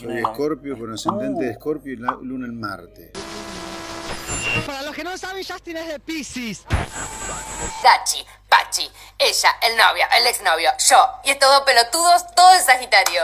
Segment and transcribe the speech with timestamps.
[0.00, 3.12] Soy Escorpio con ascendente de Escorpio y la luna en Marte.
[4.66, 6.64] Para los que no saben, Justin es de Pisces.
[7.82, 13.22] Dachi, Pachi, ella, el novio, el exnovio, yo y estos dos pelotudos, todo es Sagitario.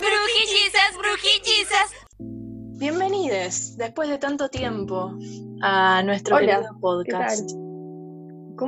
[0.00, 1.90] Brujillizas, brujillizas.
[2.18, 5.12] Bienvenidos, después de tanto tiempo,
[5.60, 7.63] a nuestro Hola, querido podcast.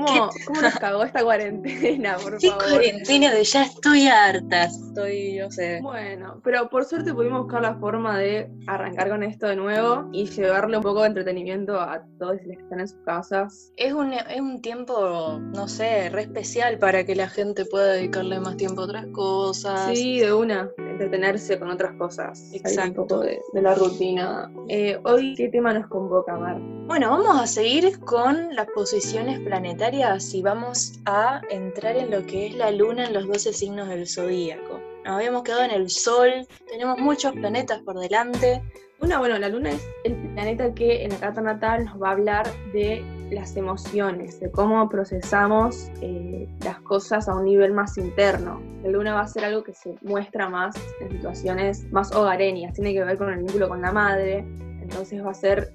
[0.05, 2.65] ¿Qué ¿Cómo, ¿Cómo nos cagó esta cuarentena, por ¿Qué favor?
[2.65, 4.65] cuarentena de ya estoy harta?
[4.65, 5.81] Estoy, yo sé.
[5.83, 10.27] Bueno, pero por suerte pudimos buscar la forma de arrancar con esto de nuevo y
[10.27, 13.73] llevarle un poco de entretenimiento a todos los que están en sus casas.
[13.77, 18.41] Es un, es un tiempo, no sé, re especial para que la gente pueda dedicarle
[18.41, 19.97] más tiempo a otras cosas.
[19.97, 22.53] Sí, de una, entretenerse con otras cosas.
[22.53, 23.03] Exacto.
[23.03, 24.51] Un poco de, de la rutina.
[24.69, 26.59] Eh, hoy, ¿qué tema nos convoca, Mar?
[26.87, 32.49] Bueno, vamos a seguir con las posiciones planetarias y vamos a entrar en lo que
[32.49, 34.81] es la luna en los 12 signos del zodíaco.
[35.05, 38.65] Nos habíamos quedado en el sol, tenemos muchos planetas por delante.
[39.01, 42.13] Una, bueno, la luna es el planeta que en la carta natal nos va a
[42.13, 48.61] hablar de las emociones, de cómo procesamos eh, las cosas a un nivel más interno.
[48.83, 52.93] La luna va a ser algo que se muestra más en situaciones más hogareñas, tiene
[52.93, 54.39] que ver con el vínculo con la madre,
[54.81, 55.73] entonces va a ser,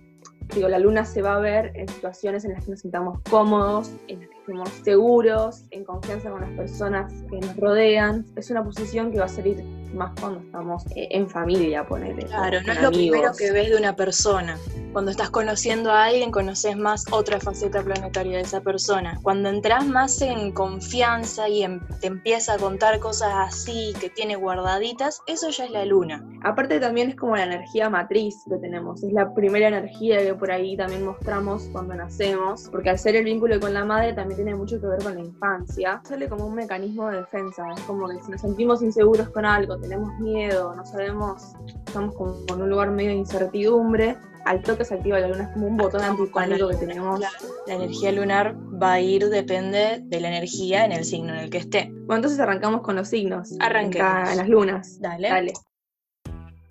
[0.54, 3.92] digo, la luna se va a ver en situaciones en las que nos sintamos cómodos,
[4.08, 8.26] en las que estemos seguros, en confianza con las personas que nos rodean.
[8.36, 9.64] Es una posición que va a salir
[9.94, 12.26] más cuando estamos eh, en familia, ponele.
[12.26, 13.18] Claro, no es lo amigos.
[13.18, 14.58] primero que ves de una persona.
[14.92, 19.18] Cuando estás conociendo a alguien, conoces más otra faceta planetaria de esa persona.
[19.22, 24.36] Cuando entras más en confianza y em- te empieza a contar cosas así que tiene
[24.36, 26.26] guardaditas, eso ya es la luna.
[26.44, 30.52] Aparte también es como la energía matriz que tenemos, es la primera energía que por
[30.52, 34.56] ahí también mostramos cuando nacemos, porque al ser el vínculo con la madre también tiene
[34.56, 36.02] mucho que ver con la infancia.
[36.04, 39.78] Sale como un mecanismo de defensa, es como que si nos sentimos inseguros con algo,
[39.82, 41.54] tenemos miedo, no sabemos,
[41.86, 45.50] estamos como en un lugar medio de incertidumbre, al toque se activa la luna, es
[45.50, 47.20] como un botón antipánico que tenemos.
[47.68, 51.50] La energía lunar va a ir, depende de la energía en el signo en el
[51.50, 51.92] que esté.
[51.92, 53.50] Bueno, entonces arrancamos con los signos.
[53.60, 54.36] Arranquemos.
[54.36, 55.00] Las lunas.
[55.00, 55.30] Dale.
[55.30, 55.54] Dale.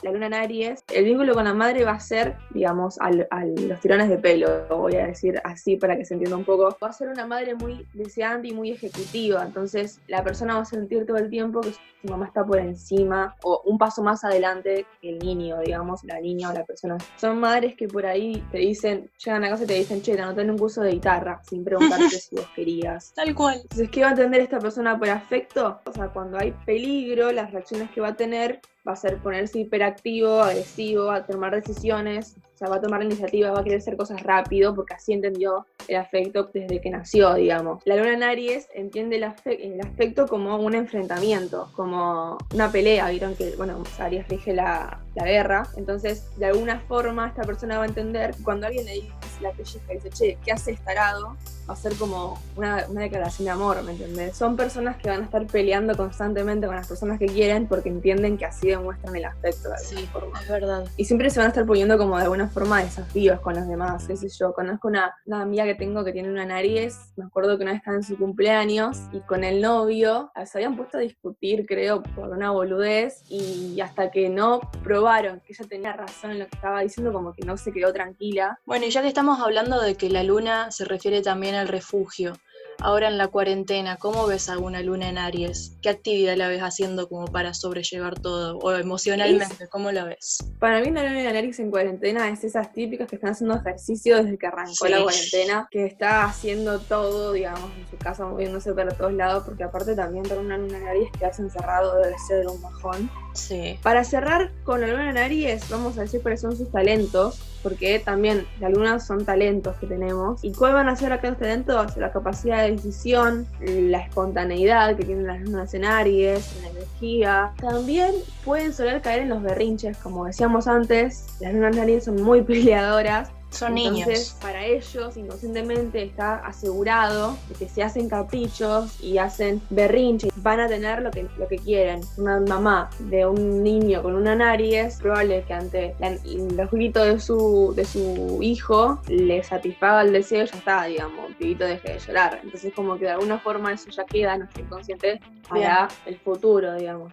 [0.03, 3.44] La luna en Aries, el vínculo con la madre va a ser, digamos, al- a,
[3.44, 6.77] los tirones de pelo, lo voy a decir así para que se entienda un poco.
[6.83, 10.65] Va a ser una madre muy deseante y muy ejecutiva, entonces la persona va a
[10.65, 14.87] sentir todo el tiempo que su mamá está por encima o un paso más adelante
[15.03, 16.97] que el niño, digamos, la niña o la persona.
[17.17, 20.22] Son madres que por ahí te dicen, llegan a casa y te dicen, che, te
[20.22, 23.12] anoté en un curso de guitarra, sin preguntarte si vos querías.
[23.15, 23.59] Tal cual.
[23.62, 25.78] Entonces, ¿qué va a entender esta persona por afecto?
[25.84, 29.60] O sea, cuando hay peligro, las reacciones que va a tener va a ser ponerse
[29.60, 33.78] hiperactivo, agresivo, a tomar decisiones, o sea, va a tomar la iniciativa, va a querer
[33.78, 37.82] hacer cosas rápido, porque así entendió el afecto desde que nació, digamos.
[37.84, 43.08] La luna en Aries entiende el, afe- el afecto como un enfrentamiento, como una pelea,
[43.10, 47.84] vieron que, bueno, Aries rige la, la guerra, entonces, de alguna forma, esta persona va
[47.84, 51.36] a entender cuando alguien le dice la pellizca y dice, che, ¿qué hace tarado?
[51.68, 54.36] va a ser como una, una declaración de amor, ¿me entendés?
[54.36, 58.36] Son personas que van a estar peleando constantemente con las personas que quieren porque entienden
[58.36, 60.40] que así demuestran el afecto de alguna Sí, forma.
[60.42, 60.84] es verdad.
[60.96, 64.04] Y siempre se van a estar poniendo como de alguna forma desafíos con los demás,
[64.08, 64.52] qué sé yo.
[64.52, 67.78] Conozco una, una amiga que tengo que tiene una nariz, me acuerdo que una vez
[67.78, 72.28] estaba en su cumpleaños y con el novio se habían puesto a discutir, creo, por
[72.28, 76.82] una boludez y hasta que no probaron que ella tenía razón en lo que estaba
[76.82, 78.60] diciendo, como que no se quedó tranquila.
[78.66, 82.34] Bueno, y ya que estamos hablando de que la luna se refiere también al refugio,
[82.80, 85.76] ahora en la cuarentena, ¿cómo ves a una luna en Aries?
[85.82, 88.58] ¿Qué actividad la ves haciendo como para sobrellevar todo?
[88.58, 90.38] O emocionalmente, ¿cómo la ves?
[90.58, 94.22] Para mí, la luna de Aries en cuarentena es esas típicas que están haciendo ejercicio
[94.22, 94.88] desde que arrancó Sí.
[94.88, 99.64] la cuarentena, que está haciendo todo, digamos, en su casa, moviéndose para todos lados, porque
[99.64, 103.10] aparte también para una luna en Aries quedarse encerrado debe ser un bajón.
[103.34, 103.78] Sí.
[103.82, 107.98] Para cerrar con la luna en Aries, vamos a decir cuáles son sus talentos, porque
[107.98, 110.43] también la luna son talentos que tenemos.
[110.44, 111.97] ¿Y cuáles van a ser acá los talentos?
[111.97, 117.52] La capacidad de decisión, la espontaneidad que tienen las lunas en Aries, la energía.
[117.61, 118.12] También
[118.44, 122.43] pueden soler caer en los berrinches, como decíamos antes, las lunas en Aries son muy
[122.50, 123.31] peleadoras.
[123.50, 124.37] Son Entonces, niños.
[124.41, 130.69] para ellos, inconscientemente está asegurado de que si hacen caprichos y hacen berrinches, van a
[130.69, 132.00] tener lo que, lo que quieren.
[132.17, 136.17] Una mamá de un niño con una nariz, es probable que ante la-
[136.55, 141.29] los gritos de su, de su hijo le satisfaga el deseo y ya está, digamos,
[141.29, 142.41] el pibito deje de llorar.
[142.44, 146.75] Entonces, como que de alguna forma eso ya queda en nuestro inconsciente para el futuro,
[146.76, 147.12] digamos.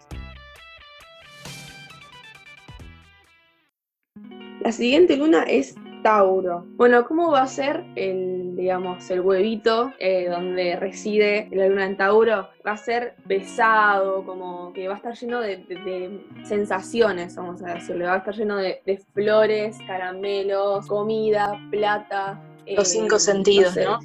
[4.62, 6.66] La siguiente luna es Tauro.
[6.78, 11.98] Bueno, ¿cómo va a ser el, digamos, el huevito eh, donde reside la luna en
[11.98, 12.48] Tauro?
[12.66, 17.62] Va a ser pesado, como que va a estar lleno de, de- de sensaciones, vamos
[17.64, 18.06] a decirle.
[18.06, 22.40] Va a estar lleno de, de flores, caramelos, comida, plata.
[22.68, 23.86] Los cinco sentidos, sé.
[23.86, 24.00] ¿no?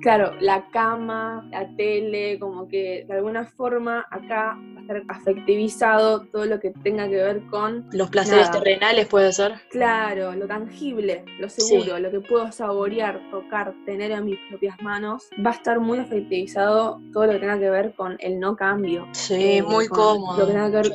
[0.00, 6.20] Claro, la cama, la tele, como que de alguna forma acá va a estar afectivizado
[6.26, 8.60] todo lo que tenga que ver con Los placeres Nada.
[8.60, 9.54] terrenales puede ser.
[9.70, 15.28] Claro, lo tangible, lo seguro, lo que puedo saborear, tocar, tener en mis propias manos,
[15.44, 19.06] va a estar muy afectivizado todo lo que tenga que ver con el no cambio.
[19.12, 20.38] Sí, Eh, muy cómodo.
[20.38, 20.92] Lo que tenga que ver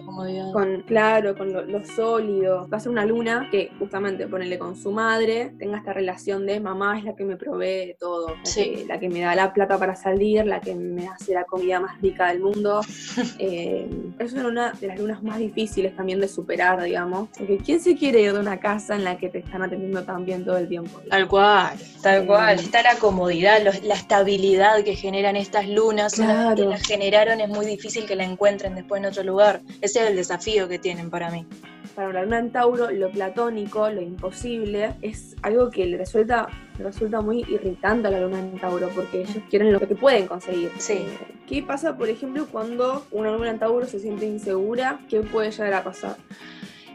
[0.53, 2.67] con, claro, con lo, lo sólido.
[2.71, 6.59] Va a ser una luna que justamente ponele con su madre, tenga esta relación de
[6.59, 8.85] mamá es la que me provee de todo, Sí.
[8.94, 12.00] La que me da la plata para salir, la que me hace la comida más
[12.01, 12.81] rica del mundo.
[13.40, 13.88] Eh,
[14.19, 17.30] es una de las lunas más difíciles también de superar, digamos.
[17.38, 20.25] Porque ¿quién se quiere ir de una casa en la que te están atendiendo tan
[20.25, 21.00] bien todo el tiempo?
[21.10, 22.57] Tal cual, tal cual.
[22.57, 22.60] Mm.
[22.60, 26.13] Está la comodidad, los- la estabilidad que generan estas lunas.
[26.13, 26.69] Que Claro.
[26.69, 29.62] la generaron es muy difícil que la encuentren después en otro lugar.
[29.81, 31.46] Ese es el desafío que tienen para mí.
[31.95, 36.48] Para en Tauro, lo platónico, lo imposible, es algo que le resulta,
[36.78, 40.28] le resulta muy irritante a la luna en Tauro, porque ellos quieren lo que pueden
[40.28, 40.72] conseguir.
[40.78, 41.06] Sí.
[41.48, 45.00] ¿Qué pasa, por ejemplo, cuando una luna en Tauro se siente insegura?
[45.10, 46.18] ¿Qué puede llegar a pasar?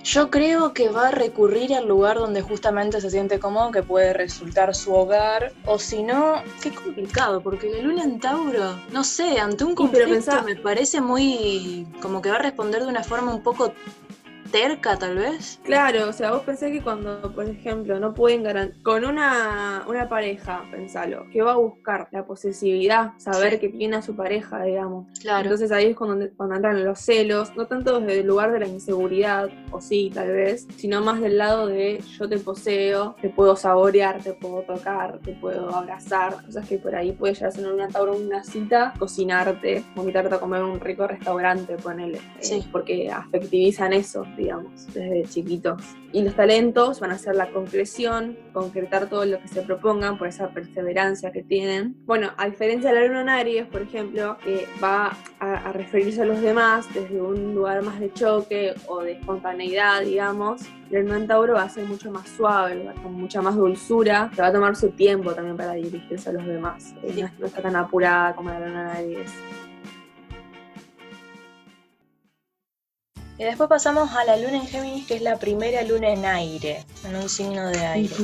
[0.04, 4.14] Yo creo que va a recurrir al lugar donde justamente se siente cómodo, que puede
[4.14, 9.38] resultar su hogar, o si no, qué complicado, porque la luna en Tauro, no sé,
[9.38, 12.88] ante un Y pero conflicto pensá- me parece muy, como que va a responder de
[12.88, 13.72] una forma un poco
[14.50, 15.60] terca tal vez.
[15.64, 20.08] Claro, o sea, vos pensás que cuando, por ejemplo, no pueden garantizar, con una, una
[20.08, 23.58] pareja, pensalo, que va a buscar la posesividad, saber Sí.
[23.60, 25.06] que tiene a su pareja, digamos.
[25.20, 25.42] Claro.
[25.44, 28.66] Entonces ahí es cuando, cuando entran los celos, no tanto desde el lugar de la
[28.66, 33.56] inseguridad, o sí, tal vez, sino más del lado de yo te poseo, te puedo
[33.56, 37.72] saborear, te puedo tocar, te puedo abrazar, cosas que por ahí puede llegar a ser
[37.72, 42.68] una tauro una cita, cocinarte, invitarte a comer en un rico restaurante, ponele, eh, Sí.
[42.72, 45.82] porque afectivizan eso, digamos, desde chiquitos.
[46.12, 50.28] Y los talentos van a ser la concreción, concretar todo lo que se propongan por
[50.28, 51.96] esa perseverancia que tienen.
[52.06, 56.22] Bueno, a diferencia de la luna en Aries, por ejemplo, que va a, a referirse
[56.22, 61.16] a los demás desde un lugar más de choque o de espontaneidad, digamos, la luna
[61.18, 64.52] en Tauro va a ser mucho más suave, con mucha más dulzura, que va a
[64.52, 66.94] tomar su tiempo también para dirigirse a los demás.
[67.06, 67.20] Sí.
[67.20, 69.32] No, no está tan apurada como la luna en Aries.
[73.38, 76.84] Y después pasamos a la luna en Géminis, que es la primera luna en aire,
[77.04, 78.14] en un signo de aire.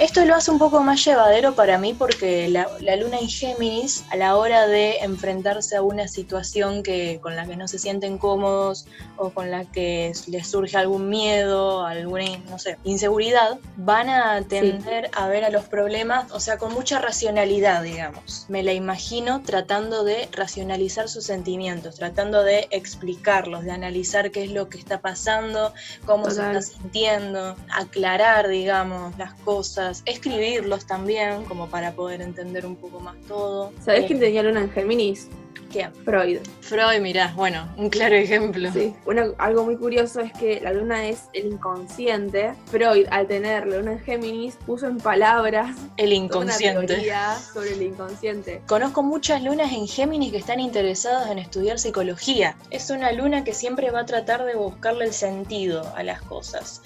[0.00, 4.02] Esto lo hace un poco más llevadero para mí porque la, la luna en Géminis,
[4.10, 8.16] a la hora de enfrentarse a una situación que, con la que no se sienten
[8.16, 8.86] cómodos
[9.18, 15.10] o con la que les surge algún miedo, alguna, no sé, inseguridad, van a tender
[15.12, 18.46] a ver a los problemas, o sea, con mucha racionalidad, digamos.
[18.48, 24.50] Me la imagino tratando de racionalizar sus sentimientos, tratando de explicarlos, de analizar qué es
[24.50, 25.74] lo que está pasando,
[26.06, 32.76] cómo se está sintiendo, aclarar, digamos, las cosas, escribirlos también, como para poder entender un
[32.76, 33.72] poco más todo.
[33.84, 35.28] ¿Sabés Eh, quién tenía luna en Géminis?
[35.70, 35.92] ¿Quién?
[36.04, 36.38] Freud.
[36.62, 38.72] Freud, mirá, bueno, un claro ejemplo.
[38.72, 38.92] Sí.
[39.06, 42.54] Una- algo muy curioso es que la luna es el inconsciente.
[42.66, 46.86] Freud, al tener la luna en Géminis, puso en palabras El una inconsciente.
[46.88, 48.62] teoría sobre el inconsciente.
[48.66, 52.56] Conozco muchas lunas en Géminis que están interesadas en estudiar psicología.
[52.70, 56.82] Es una luna que siempre va a tratar de buscarle el sentido a las cosas.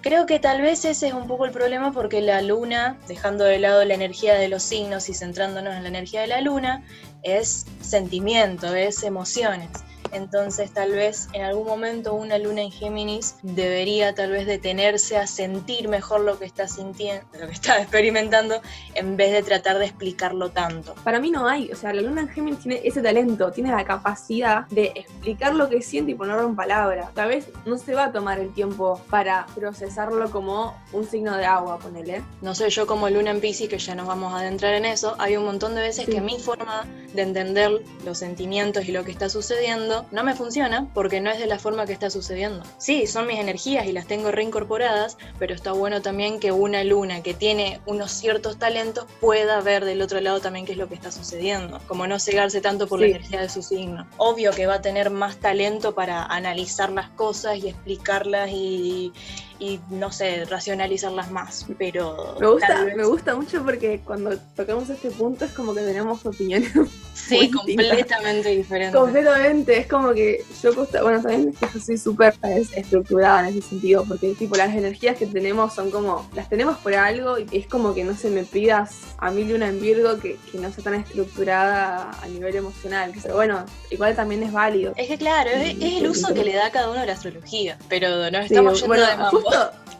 [0.00, 3.58] Creo que tal vez ese es un poco el problema porque la luna, dejando de
[3.58, 6.84] lado la energía de los signos y centrándonos en la energía de la luna,
[7.22, 9.70] es sentimiento, es emociones.
[10.12, 15.26] Entonces tal vez en algún momento una luna en Géminis debería tal vez detenerse a
[15.26, 18.60] sentir mejor lo que está sintiendo, lo que está experimentando,
[18.94, 20.94] en vez de tratar de explicarlo tanto.
[21.04, 23.84] Para mí no hay, o sea, la luna en Géminis tiene ese talento, tiene la
[23.84, 27.12] capacidad de explicar lo que siente y ponerlo en palabras.
[27.14, 31.44] Tal vez no se va a tomar el tiempo para procesarlo como un signo de
[31.44, 32.22] agua, ponele.
[32.42, 35.14] No sé, yo como luna en Pisces, que ya nos vamos a adentrar en eso,
[35.18, 36.12] hay un montón de veces Sí.
[36.12, 40.86] que mi forma de entender los sentimientos y lo que está sucediendo no me funciona
[40.94, 42.62] porque no es de la forma que está sucediendo.
[42.78, 47.22] Sí, son mis energías y las tengo reincorporadas, pero está bueno también que una luna
[47.22, 50.94] que tiene unos ciertos talentos pueda ver del otro lado también qué es lo que
[50.94, 54.06] está sucediendo, como no cegarse tanto por la energía de su signo.
[54.16, 59.12] Obvio que va a tener más talento para analizar las cosas y explicarlas y, y
[59.90, 62.36] no sé, racionalizarlas más, pero...
[62.40, 66.24] Me gusta, vez- me gusta mucho porque cuando tocamos este punto es como que tenemos
[66.24, 66.72] opiniones
[67.14, 68.96] Sí, completamente diferente.
[68.96, 69.76] completamente.
[69.78, 70.72] Es como que yo,
[71.02, 74.74] bueno, también es que yo soy súper es- estructurada en ese sentido, porque tipo las
[74.74, 78.30] energías que tenemos son como, las tenemos por algo y es como que no se
[78.30, 82.54] me pidas a mí Luna en Virgo que, que no sea tan estructurada a nivel
[82.56, 83.12] emocional.
[83.22, 84.92] Pero bueno, igual también es válido.
[84.96, 87.78] Es que claro, es, es el uso que le da a cada uno la astrología.
[87.88, 89.47] Pero Sí, estamos yendo bueno, de mambo.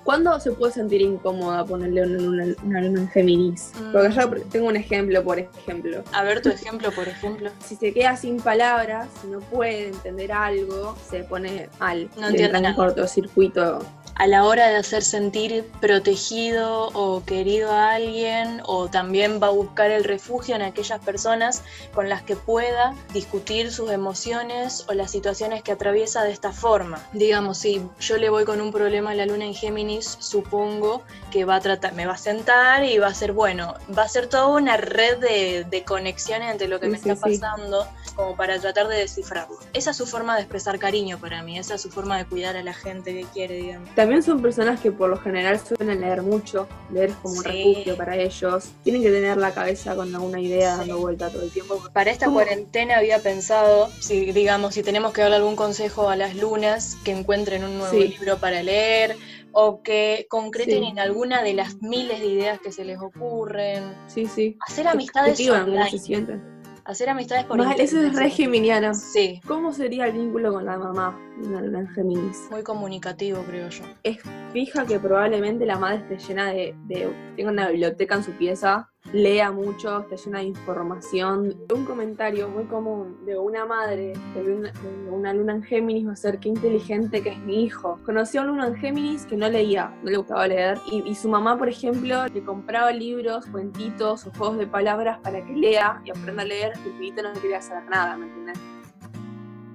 [0.04, 3.72] ¿Cuándo se puede sentir incómoda ponerle una luna, una luna en Géminis?
[3.78, 3.92] Mm.
[3.92, 6.02] Porque yo tengo un ejemplo, por ejemplo.
[6.12, 7.50] A ver tu ejemplo, por ejemplo.
[7.64, 12.08] Si se queda sin palabras, si no puede entender algo, se pone mal.
[12.16, 12.76] No entiende entra un nada.
[12.76, 13.80] cortocircuito.
[14.20, 19.50] A la hora de hacer sentir protegido o querido a alguien, o también va a
[19.50, 21.62] buscar el refugio en aquellas personas
[21.94, 27.00] con las que pueda discutir sus emociones o las situaciones que atraviesa de esta forma.
[27.12, 31.44] Digamos, si yo le voy con un problema a la luna en Géminis, supongo que
[31.44, 34.26] va a tratar, me va a sentar y va a ser bueno, va a ser
[34.26, 37.20] toda una red de, de conexiones entre lo que Sí, me está sí.
[37.38, 39.58] pasando como para tratar de descifrarlo.
[39.74, 42.56] Esa es su forma de expresar cariño para mí, esa es su forma de cuidar
[42.56, 43.94] a la gente que quiere, digamos.
[43.94, 47.96] También son personas que por lo general suelen leer mucho, leer es como un refugio
[47.96, 48.70] para ellos.
[48.84, 50.78] Tienen que tener la cabeza con alguna idea Sí.
[50.80, 51.82] dando vuelta todo el tiempo.
[51.92, 52.36] Para esta ¿Cómo?
[52.38, 57.12] cuarentena había pensado, si digamos, si tenemos que darle algún consejo a las lunas, que
[57.12, 58.08] encuentren un nuevo Sí.
[58.08, 59.16] libro para leer
[59.52, 63.94] o que concreten en alguna de las miles de ideas que se les ocurren.
[64.06, 64.56] Sí, sí.
[64.66, 65.90] Hacer amistades online.
[65.90, 66.57] se sienten.
[66.88, 68.18] Hacer amistades por Más, eso es internet.
[68.18, 68.94] re geminiana.
[68.94, 72.48] Sí, ¿Cómo sería el vínculo con la mamá de una Géminis?
[72.50, 73.84] muy comunicativo, creo yo.
[74.04, 74.16] es
[74.54, 78.88] fija que probablemente la madre esté llena de, de- tenga una biblioteca en su pieza,
[79.12, 81.56] lea mucho, esté llena de información.
[81.74, 86.16] Un comentario muy común de una madre de, de una luna en Géminis va a
[86.16, 87.98] ser qué inteligente que es mi hijo.
[88.04, 91.14] Conocí a un luna en Géminis que no leía, no le gustaba leer, y, y
[91.14, 96.02] su mamá, por ejemplo, le compraba libros, cuentitos o juegos de palabras para que lea
[96.04, 98.58] y aprenda a leer, y el pibito no quería saber nada, ¿me entiendes?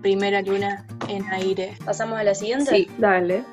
[0.01, 1.77] Primera luna en aire.
[1.85, 2.71] ¿Pasamos a la siguiente?
[2.71, 3.43] Sí, dale.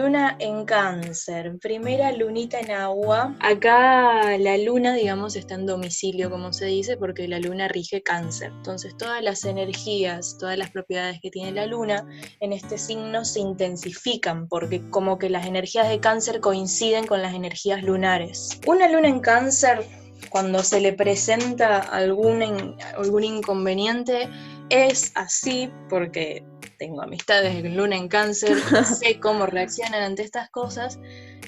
[0.00, 3.34] Luna en cáncer, primera lunita en agua.
[3.40, 8.52] Acá la luna, digamos, está en domicilio, como se dice, porque la luna rige cáncer.
[8.58, 12.06] Entonces todas las energías, todas las propiedades que tiene la luna
[12.38, 17.34] en este signo se intensifican, porque como que las energías de cáncer coinciden con las
[17.34, 18.60] energías lunares.
[18.68, 19.84] Una luna en cáncer,
[20.30, 24.28] cuando se le presenta algún, algún inconveniente,
[24.70, 26.44] es así porque
[26.78, 28.56] tengo amistades en luna en cáncer,
[29.00, 30.98] sé cómo reaccionan ante estas cosas,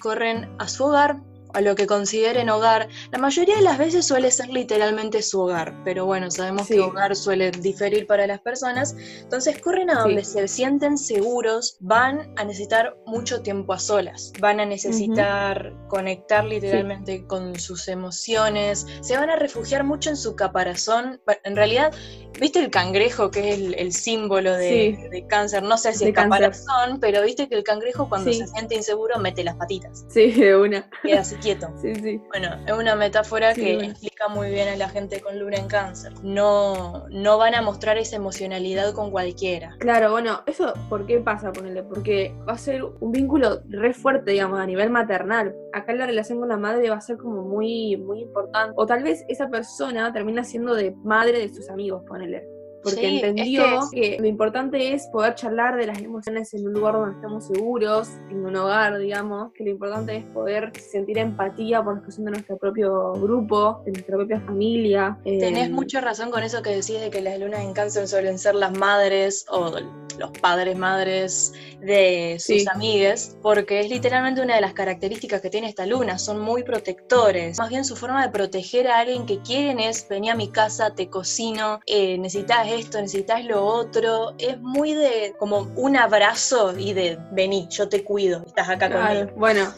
[0.00, 1.22] corren a su hogar,
[1.54, 2.88] a lo que consideren hogar.
[3.12, 6.74] La mayoría de las veces suele ser literalmente su hogar, pero bueno, sabemos Sí.
[6.74, 10.00] que hogar suele diferir para las personas, entonces corren a Sí.
[10.08, 16.44] donde se sienten seguros, van a necesitar mucho tiempo a solas, van a necesitar conectar
[16.44, 21.92] literalmente con sus emociones, se van a refugiar mucho en su caparazón, en realidad
[22.38, 25.64] ¿Viste el cangrejo que es el, el símbolo de, de cáncer?
[25.64, 26.52] No sé si De es cáncer.
[26.52, 30.56] caparazón, pero viste que el cangrejo cuando se siente inseguro mete las patitas, Sí, de
[30.56, 30.88] una.
[31.02, 31.68] queda así quieto.
[31.80, 32.20] Sí, sí.
[32.28, 33.90] Bueno, es una metáfora Sí, que bueno.
[33.90, 36.12] explica muy bien a la gente con luna en cáncer.
[36.22, 39.74] No, no van a mostrar esa emocionalidad con cualquiera.
[39.78, 41.52] Claro, bueno, eso, ¿por qué pasa?
[41.52, 41.82] Ponele?
[41.82, 45.54] Porque va a ser un vínculo re fuerte, digamos, a nivel maternal.
[45.72, 48.74] Acá la relación con la madre va a ser como muy, muy importante.
[48.76, 52.46] O tal vez esa persona termina siendo de madre de sus amigos, ponele.
[52.82, 56.66] Porque Sí, es entendió que que, lo importante es poder charlar de las emociones en
[56.66, 61.18] un lugar donde estamos seguros, en un hogar, digamos, que lo importante es poder sentir
[61.18, 65.18] empatía por que son de nuestro propio grupo, de nuestra propia familia.
[65.24, 68.38] Tenés Eh, mucha razón con eso que decís de que las lunas en cáncer suelen
[68.38, 69.70] ser las madres o
[70.18, 72.66] los padres, madres de sus Sí.
[72.72, 77.58] amigues, porque es literalmente una de las características que tiene esta luna, son muy protectores.
[77.58, 80.94] Más bien su forma de proteger a alguien que quieren es, vení a mi casa,
[80.94, 86.92] te cocino, eh, necesitas esto, necesitas lo otro, es muy de como un abrazo y
[86.92, 89.38] de, vení, yo te cuido, estás acá Claro, conmigo.
[89.38, 89.72] Bueno,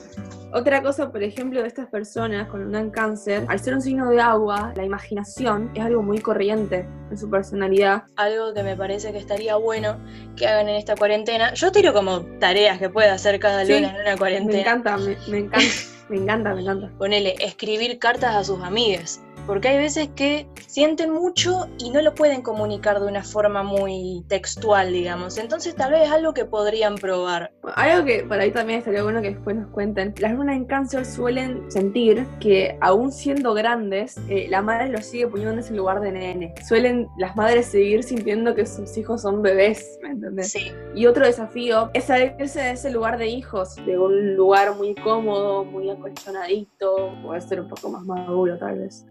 [0.55, 4.21] otra cosa, por ejemplo, de estas personas con en cáncer, al ser un signo de
[4.21, 8.03] agua, la imaginación es algo muy corriente en su personalidad.
[8.17, 9.99] algo que me parece que estaría bueno
[10.37, 11.55] que hagan en esta cuarentena.
[11.55, 14.61] Yo tiro como tareas que puede hacer cada Sí, luna en una Me cuarentena.
[14.61, 15.67] encanta, me, me encanta,
[16.11, 16.91] me encanta, me encanta.
[16.99, 19.23] Ponele, escribir cartas a sus amigues.
[19.47, 24.25] Porque hay veces que sienten mucho y no lo pueden comunicar de una forma muy
[24.29, 25.37] textual, digamos.
[25.37, 27.53] Entonces tal vez es algo que podrían probar.
[27.75, 30.15] Algo que por ahí también estaría bueno que después nos cuenten.
[30.19, 35.27] Las lunas en cáncer suelen sentir que aún siendo grandes, eh, la madre los sigue
[35.27, 36.55] poniendo en ese lugar de nene.
[36.67, 40.53] Suelen las madres seguir sintiendo que sus hijos son bebés, ¿me entendés?
[40.53, 44.95] Sí, Y otro desafío es salirse de ese lugar de hijos, de un lugar muy
[44.95, 49.07] cómodo, muy acolchonadito, puede ser un poco más maduro tal vez.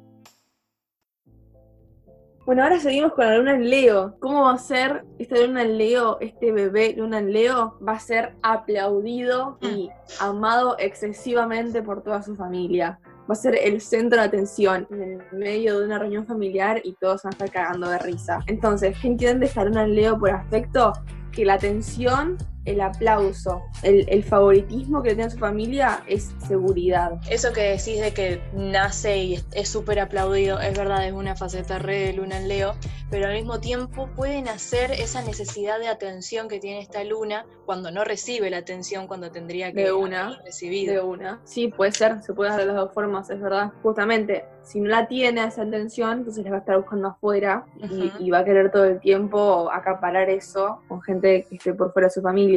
[2.43, 4.15] Bueno, ahora seguimos con la luna en Leo.
[4.19, 7.77] ¿Cómo va a ser esta luna en Leo, este bebé luna en Leo?
[7.87, 12.99] Va a ser aplaudido y amado excesivamente por toda su familia.
[13.29, 16.93] Va a ser el centro de atención en el medio de una reunión familiar y
[16.93, 18.39] todos van a estar cagando de risa.
[18.47, 20.93] Entonces, ¿qué entiende esta luna en Leo por afecto?
[21.31, 27.19] Que la atención el aplauso, el, el favoritismo que tiene su familia es seguridad.
[27.29, 31.79] Eso que decís de que nace y es- súper aplaudido, es verdad, es una faceta
[31.79, 32.73] re de luna en Leo,
[33.09, 37.89] pero al mismo tiempo puede nacer esa necesidad de atención que tiene esta luna cuando
[37.89, 40.93] no recibe la atención cuando tendría que De una, recibido.
[40.93, 41.39] De una.
[41.45, 43.71] Sí, puede ser, se puede hacer de las dos formas, es verdad.
[43.81, 48.11] Justamente, si no la tiene esa atención, entonces la va a estar buscando afuera y,
[48.19, 52.07] y va a querer todo el tiempo acaparar eso con gente que esté por fuera
[52.09, 52.50] de su familia.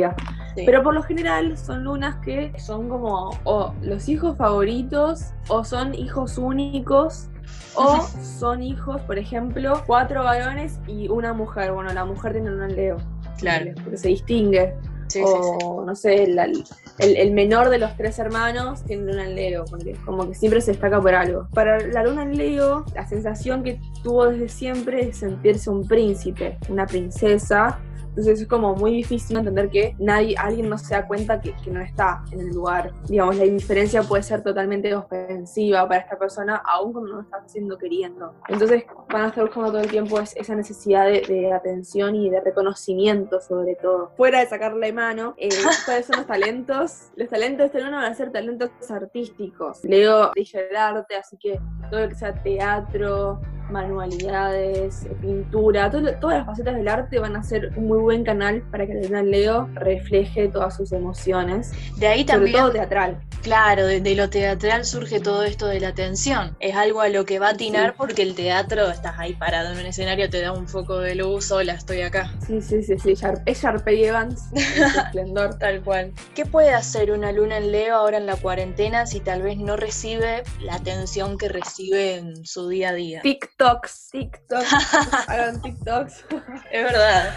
[0.54, 0.62] Sí.
[0.66, 5.94] Pero por lo general son lunas que son como o los hijos favoritos o son
[5.94, 7.28] hijos únicos
[7.74, 11.72] o son hijos, por ejemplo, cuatro varones y una mujer.
[11.72, 12.96] Bueno, la mujer tiene un Leo.
[13.38, 13.72] Claro.
[13.82, 14.74] Porque se distingue.
[15.08, 15.58] Sí, sí, sí.
[15.64, 16.64] o no sé, el,
[16.98, 20.72] el menor de los tres hermanos tiene luna en Leo, porque como que siempre se
[20.72, 21.46] destaca por algo.
[21.52, 26.58] Para la luna en Leo, la sensación que tuvo desde siempre es sentirse un príncipe,
[26.68, 27.80] una princesa.
[28.14, 31.70] Entonces es como muy difícil entender que nadie, alguien no se da cuenta que, que
[31.70, 32.92] no está en el lugar.
[33.08, 37.42] Digamos, la indiferencia puede ser totalmente ofensiva para esta persona, aun cuando no lo estás
[37.46, 38.32] haciendo queriendo.
[38.48, 42.30] Entonces van a estar buscando todo el tiempo es- esa necesidad de, de atención y
[42.30, 44.12] de reconocimiento sobre todo.
[44.16, 45.48] Fuera de sacarle mano, eh,
[45.84, 47.08] ¿cuáles son los talentos?
[47.16, 49.82] Los talentos de este luna van a ser talentos artísticos.
[49.84, 53.40] Leo brilla el arte, así que todo lo que sea teatro,
[53.70, 58.62] manualidades, pintura, todo- todas las facetas del arte van a ser un muy buen canal
[58.70, 62.72] para que la luna en Leo refleje todas sus emociones, De ahí sobre también, todo
[62.72, 63.20] teatral.
[63.42, 66.56] claro, de, de lo teatral surge todo esto de la atención.
[66.60, 67.94] Es algo a lo que va a atinar Sí.
[67.98, 71.50] porque el teatro, estás ahí parado en un escenario, te da un foco de luz,
[71.50, 72.32] hola, estoy acá.
[72.46, 73.14] Sí, sí, sí, sí,
[73.46, 74.42] es Sharpay Evans,
[75.06, 75.58] esplendor.
[75.58, 76.12] Tal cual.
[76.34, 79.76] ¿Qué puede hacer una luna en Leo ahora en la cuarentena si tal vez no
[79.76, 83.20] recibe la atención que recibe en su día a día?
[83.64, 84.72] TikToks, TikToks,
[85.28, 86.24] hagan TikToks.
[86.72, 87.30] Es verdad.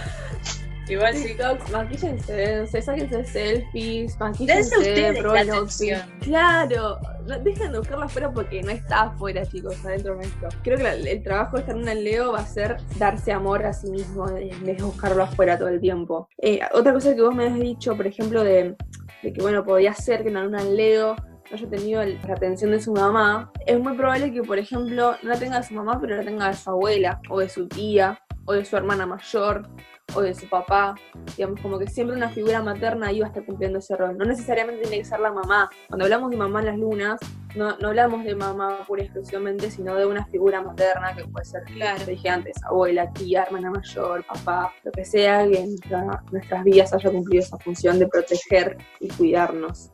[0.89, 1.25] Igual sí.
[1.25, 6.01] TikToks, maquíllense, no sé, sáquense selfies, Dense maquíllense, ustedes prueben atención.
[6.21, 6.97] Claro,
[7.43, 10.49] dejen de buscarla afuera porque no está afuera, chicos, adentro nuestro.
[10.63, 13.73] Creo que la- el trabajo de estar en Leo va a ser darse amor a
[13.73, 16.29] sí mismo en vez de buscarlo afuera todo el tiempo.
[16.41, 18.75] Eh, otra cosa que vos me has dicho, por ejemplo, de,
[19.21, 21.15] de que, bueno, podía ser que en la luna en Leo
[21.49, 25.29] no haya tenido la atención de su mamá, es muy probable que, por ejemplo, no
[25.29, 28.19] la tenga de su mamá, pero la tenga de su abuela, o de su tía,
[28.45, 29.67] o de su hermana mayor,
[30.15, 30.95] o de su papá.
[31.35, 34.17] Digamos, como que siempre una figura materna iba a estar cumpliendo ese rol.
[34.17, 35.69] No necesariamente tiene que ser la mamá.
[35.89, 37.19] Cuando hablamos de mamá en las lunas,
[37.55, 41.43] no, no hablamos de mamá pura y exclusivamente, sino de una figura materna que puede
[41.45, 41.95] ser, Claro.
[41.99, 46.63] como dije antes, abuela, tía, hermana mayor, papá, lo que sea, que en nuestra- nuestras
[46.63, 49.91] vidas haya cumplido esa función de proteger y cuidarnos.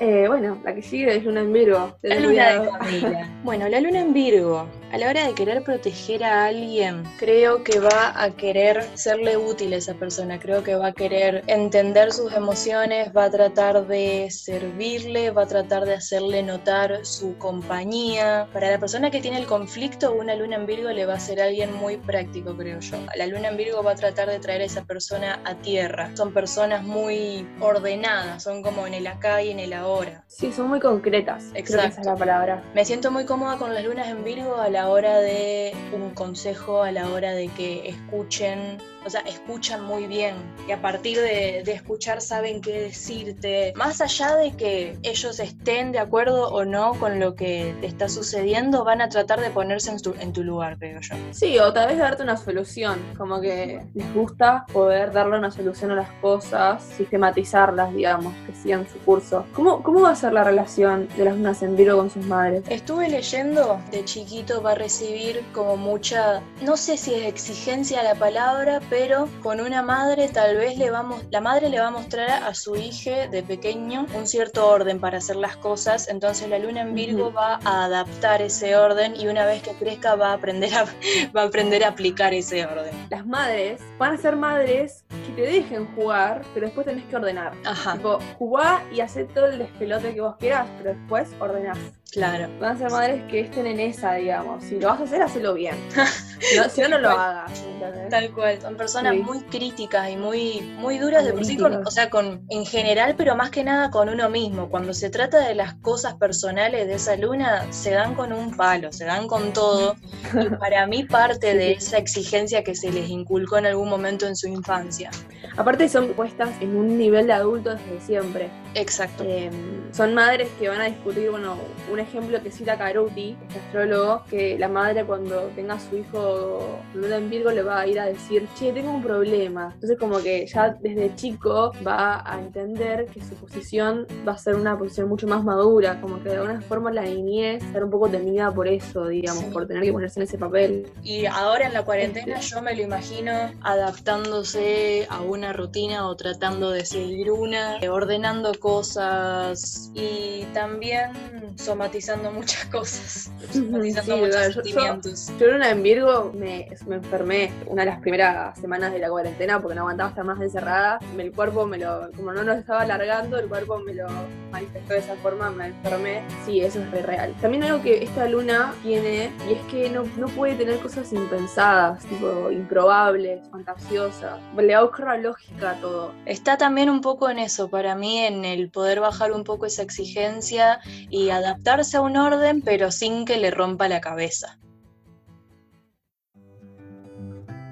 [0.00, 1.98] Eh, bueno, la que sigue es Luna en Virgo.
[2.00, 2.70] La luna de.
[2.70, 3.30] Camila.
[3.44, 7.78] Bueno, la luna en Virgo, a la hora de querer proteger a alguien, creo que
[7.78, 12.32] va a querer serle útil a esa persona, creo que va a querer entender sus
[12.32, 18.48] emociones, va a tratar de servirle, va a tratar de hacerle notar su compañía.
[18.52, 21.40] Para la persona que tiene el conflicto, una luna en Virgo le va a ser
[21.40, 22.98] alguien muy práctico, creo yo.
[23.14, 26.10] La luna en Virgo va a tratar de traer a esa persona a tierra.
[26.16, 30.24] Son personas muy ordenadas, son como en el acá y en el ahora.
[30.26, 31.44] Sí, son muy concretas.
[31.52, 32.10] Creo que esa es Exacto.
[32.10, 32.64] la palabra.
[32.74, 36.82] Me siento muy cómoda con las lunas en Virgo a la hora de un consejo,
[36.82, 40.34] a la hora de que escuchen, o sea, escuchan muy bien
[40.68, 45.92] y a partir de, de escuchar saben qué decirte, más allá de que ellos estén
[45.92, 49.90] de acuerdo o no con lo que te está sucediendo, van a tratar de ponerse
[49.90, 51.14] en tu, en tu lugar, creo yo.
[51.30, 55.90] Sí, o tal vez darte una solución, como que les gusta poder darle una solución
[55.92, 59.44] a las cosas, sistematizarlas, digamos, que sigan su curso.
[59.54, 62.62] ¿Cómo, cómo va a ser la relación de las lunas en Virgo con sus madres?
[62.68, 68.14] Estuve leyendo, de chiquito va a recibir como mucha, no sé si es exigencia la
[68.14, 72.42] palabra, pero con una madre tal vez le vamos, la madre le va a mostrar
[72.42, 76.82] a su hija de pequeño un cierto orden para hacer las cosas, entonces la luna
[76.82, 80.74] en Virgo va a adaptar ese orden y una vez que crezca va a aprender
[80.74, 80.84] a,
[81.36, 82.92] va a aprender a aplicar ese orden.
[83.10, 87.52] Las madres van a ser madres que te dejen jugar, pero después tenés que ordenar.
[87.64, 91.78] Ajá, Tipo, jugá y hacé todo el despelote que vos quieras, pero después ordenás.
[92.12, 92.48] Claro.
[92.58, 94.64] Van a ser madres que estén en esa, digamos.
[94.64, 95.76] Si lo vas a hacer, hacelo bien.
[96.56, 97.52] No, si no, no lo hagas.
[97.60, 98.08] ¿entendés?
[98.08, 98.58] Tal cual.
[98.62, 99.18] Son personas Sí.
[99.20, 103.14] muy críticas y muy, muy duras de por sí, con- o sea, con, en general,
[103.14, 104.70] pero más que nada con uno mismo.
[104.70, 108.90] Cuando se trata de las cosas personales de esa luna, se dan con un palo,
[108.90, 109.96] se dan con todo.
[110.32, 114.34] Y para mí parte de esa exigencia que se les inculcó en algún momento en
[114.34, 115.10] su infancia.
[115.58, 118.48] Aparte son puestas en un nivel de adulto desde siempre.
[118.74, 119.24] Exacto.
[119.26, 119.50] Eh,
[119.92, 121.56] son madres que van a discutir, bueno,
[121.92, 126.78] un ejemplo que cita Caruti, este astrólogo, que la madre cuando tenga a su hijo
[126.94, 129.70] luna en Virgo le va a ir a decir, che, tengo un problema.
[129.74, 134.54] Entonces como que ya desde chico va a entender que su posición va a ser
[134.54, 138.08] una posición mucho más madura, como que de alguna forma la niñez estar un poco
[138.08, 139.50] temida por eso, digamos, Sí.
[139.50, 140.86] por tener que ponerse en ese papel.
[141.02, 142.54] Y ahora en la cuarentena Este.
[142.54, 148.52] yo me lo imagino adaptándose a una rutina o tratando de seguir una, eh, ordenando
[148.60, 151.10] cosas y también
[151.56, 155.36] somatizando muchas cosas, somatizando Sí, muchos yo- yo-.
[155.38, 159.60] Yo luna en Virgo me, me enfermé una de las primeras semanas de la cuarentena
[159.60, 160.98] porque no aguantaba estar más encerrada.
[161.18, 164.06] El cuerpo me lo, como no lo estaba alargando, el cuerpo me lo
[164.50, 166.22] manifestó de esa forma, me enfermé.
[166.44, 167.34] Sí, eso es re real.
[167.40, 172.04] También algo que esta luna tiene, y es que no, no puede tener cosas impensadas,
[172.06, 174.38] tipo improbables, fantasiosas.
[174.56, 176.12] Le va a buscar la lógica a todo.
[176.26, 179.82] Está también un poco en eso, para mí, en el poder bajar un poco esa
[179.82, 184.58] exigencia y adaptarse a un orden, pero sin que le rompa la cabeza.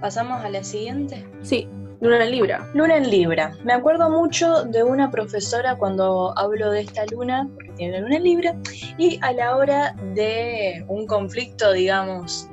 [0.01, 1.29] Pasamos a la siguiente.
[1.43, 1.69] Sí,
[2.01, 2.71] luna en Libra.
[2.75, 3.57] Luna en Libra.
[3.65, 8.17] Me acuerdo mucho de una profesora cuando hablo de esta luna, porque tiene la luna
[8.17, 8.57] en Libra,
[8.97, 12.49] y a la hora de un conflicto, digamos,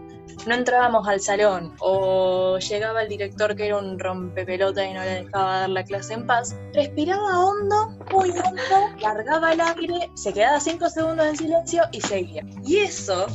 [0.47, 5.23] no entrábamos al salón o llegaba el director que era un rompepelota y no le
[5.23, 10.59] dejaba dar la clase en paz, respiraba hondo, muy hondo, largaba el aire, se quedaba
[10.59, 12.43] cinco segundos en silencio y seguía.
[12.63, 13.27] Y eso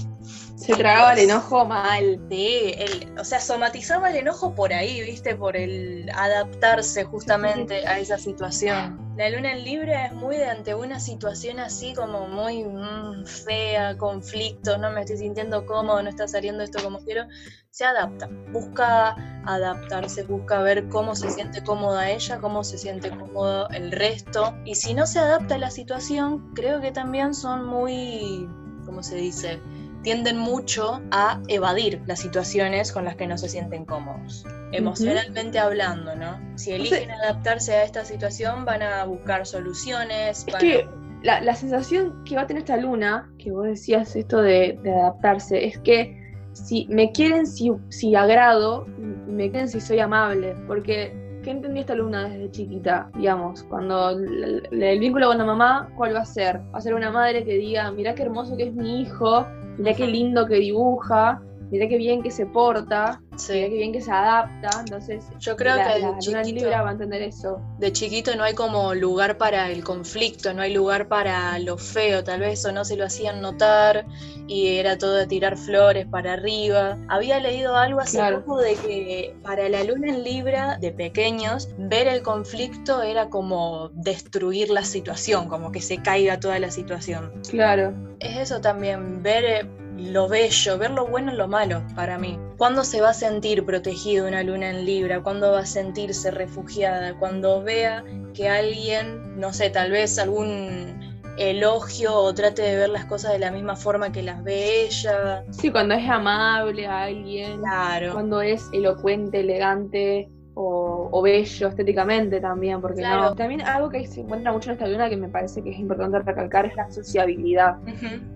[0.60, 2.20] Se tragaba el enojo mal.
[2.28, 5.34] Sí, el, o sea, somatizaba el enojo por ahí, ¿viste?
[5.34, 9.14] Por el adaptarse justamente a esa situación.
[9.16, 13.96] La luna en Libra es muy de ante una situación así como muy mm, fea,
[13.96, 17.24] conflicto, no me estoy sintiendo cómodo, no está saliendo esto como quiero,
[17.70, 23.66] se adapta, busca adaptarse, busca ver cómo se siente cómoda ella, cómo se siente cómodo
[23.70, 24.54] el resto.
[24.66, 28.46] Y si no se adapta a la situación, creo que también son muy,
[28.84, 29.58] ¿cómo se dice?
[30.02, 36.16] Tienden mucho a evadir las situaciones con las que no se sienten cómodos, emocionalmente hablando,
[36.16, 36.38] ¿no?
[36.56, 40.44] Si eligen adaptarse a esta situación, van a buscar soluciones.
[40.46, 40.90] Es van que a-
[41.22, 44.90] la, la sensación que va a tener esta luna, que vos decías esto de, de
[44.92, 46.18] adaptarse, es que
[46.52, 51.94] si me quieren si, si agrado, me quieren si soy amable, porque ¿qué entendió esta
[51.94, 53.10] luna desde chiquita?
[53.14, 56.60] Digamos, cuando el, el vínculo con la mamá, ¿cuál va a ser?
[56.74, 59.46] Va a ser una madre que diga, mirá qué hermoso que es mi hijo,
[59.78, 63.52] mirá qué lindo que dibuja, mirá qué bien que se porta, Sí.
[63.54, 66.92] qué bien que se adapta, entonces Yo creo la, que la chiquito, Libra va a
[66.92, 67.62] entender eso.
[67.78, 72.22] de chiquito no hay como lugar para el conflicto, no hay lugar para lo feo,
[72.22, 74.04] tal vez o no se lo hacían notar
[74.46, 76.98] y era todo de tirar flores para arriba.
[77.08, 78.40] Había leído algo hace Claro.
[78.44, 83.90] poco de que para la luna en Libra de pequeños, ver el conflicto era como
[83.94, 87.32] destruir la situación, como que se caiga toda la situación.
[87.48, 87.94] Claro.
[88.18, 92.38] Es eso también, ver eh, lo bello, ver lo bueno en lo malo para mí.
[92.56, 95.22] ¿Cuándo se va a sentir protegido una luna en Libra?
[95.22, 97.14] ¿Cuándo va a sentirse refugiada?
[97.18, 100.98] Cuando vea que alguien, no sé, tal vez algún
[101.38, 105.44] elogio o trate de ver las cosas de la misma forma que las ve ella.
[105.50, 108.12] Sí, cuando es amable a alguien, Claro.
[108.12, 110.28] cuando es elocuente, elegante
[110.62, 113.30] o, o bello estéticamente también, porque Claro.
[113.30, 113.34] no.
[113.34, 116.18] También algo que se encuentra mucho en esta luna que me parece que es importante
[116.18, 117.76] recalcar es la sociabilidad.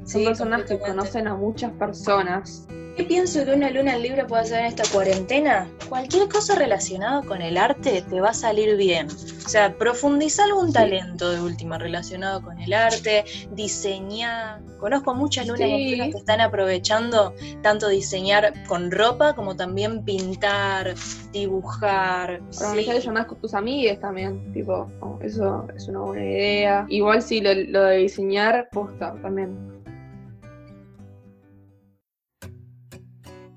[0.04, 2.66] Son sí, personas que conocen a muchas personas.
[2.96, 5.68] ¿Qué pienso que una luna en Libra puede hacer en esta cuarentena?
[5.88, 9.08] Cualquier cosa relacionada con el arte te va a salir bien.
[9.44, 14.60] O sea, profundiza algún talento de última relacionado con el arte, diseñar.
[14.78, 16.10] Conozco muchas lunas Sí.
[16.12, 20.94] Que están aprovechando tanto diseñar con ropa como también pintar,
[21.32, 22.40] dibujar.
[22.60, 23.02] Organizar Sí.
[23.06, 26.86] llamadas con tus amigas también, tipo, oh, eso es una buena idea.
[26.88, 29.73] Igual sí, lo, lo de diseñar, posta también.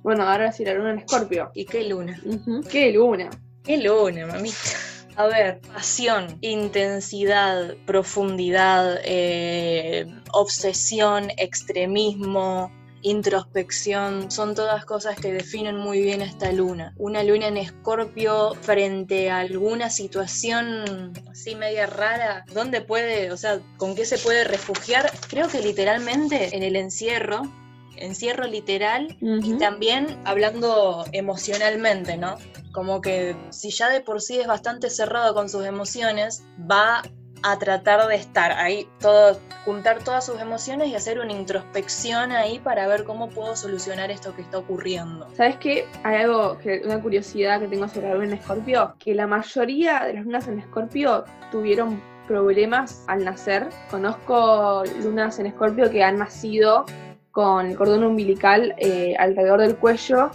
[0.08, 1.52] Bueno, ahora sí, la luna en Escorpio.
[1.54, 2.18] ¿Y qué luna?
[2.72, 3.30] ¡Qué luna!
[3.66, 4.58] Qué luna, mamita.
[5.18, 16.02] A ver, pasión, intensidad, profundidad, eh, obsesión, extremismo, introspección, son todas cosas que definen muy
[16.02, 16.94] bien esta luna.
[16.96, 23.60] Una luna en escorpio frente a alguna situación así media rara, ¿dónde puede, o sea,
[23.76, 25.12] con qué se puede refugiar?
[25.28, 27.42] Creo que literalmente en el encierro,
[27.98, 32.38] encierro literal y también hablando emocionalmente, ¿no?
[32.72, 37.04] Como que si ya de por sí es bastante cerrado con sus emociones, va
[37.44, 42.60] a tratar de estar ahí, todo, juntar todas sus emociones y hacer una introspección ahí
[42.60, 45.28] para ver cómo puedo solucionar esto que está ocurriendo.
[45.36, 45.88] ¿Sabes qué?
[46.04, 50.04] Hay algo, que, una curiosidad que tengo sobre la luna en Escorpio, que la mayoría
[50.06, 53.70] de las lunas en Escorpio tuvieron problemas al nacer.
[53.90, 56.86] Conozco lunas en Escorpio que han nacido
[57.38, 60.32] con el cordón umbilical eh, alrededor del cuello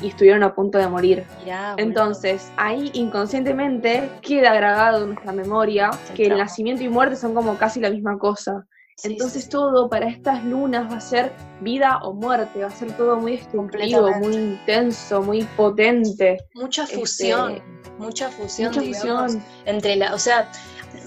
[0.00, 1.24] y estuvieron a punto de morir.
[1.42, 1.74] Mirá.
[1.78, 7.56] Entonces, ahí inconscientemente queda grabado en nuestra memoria que el nacimiento y muerte son como
[7.58, 8.64] casi la misma cosa.
[8.96, 12.70] Sí, Entonces sí, todo para estas lunas va a ser vida o muerte, va a
[12.70, 14.28] ser todo muy destructivo, Completamente.
[14.28, 16.38] muy intenso, muy potente.
[16.54, 17.60] mucha Este, fusión,
[17.98, 19.44] mucha fusión, Mucha digamos, fusión.
[19.64, 20.48] entre la, o sea,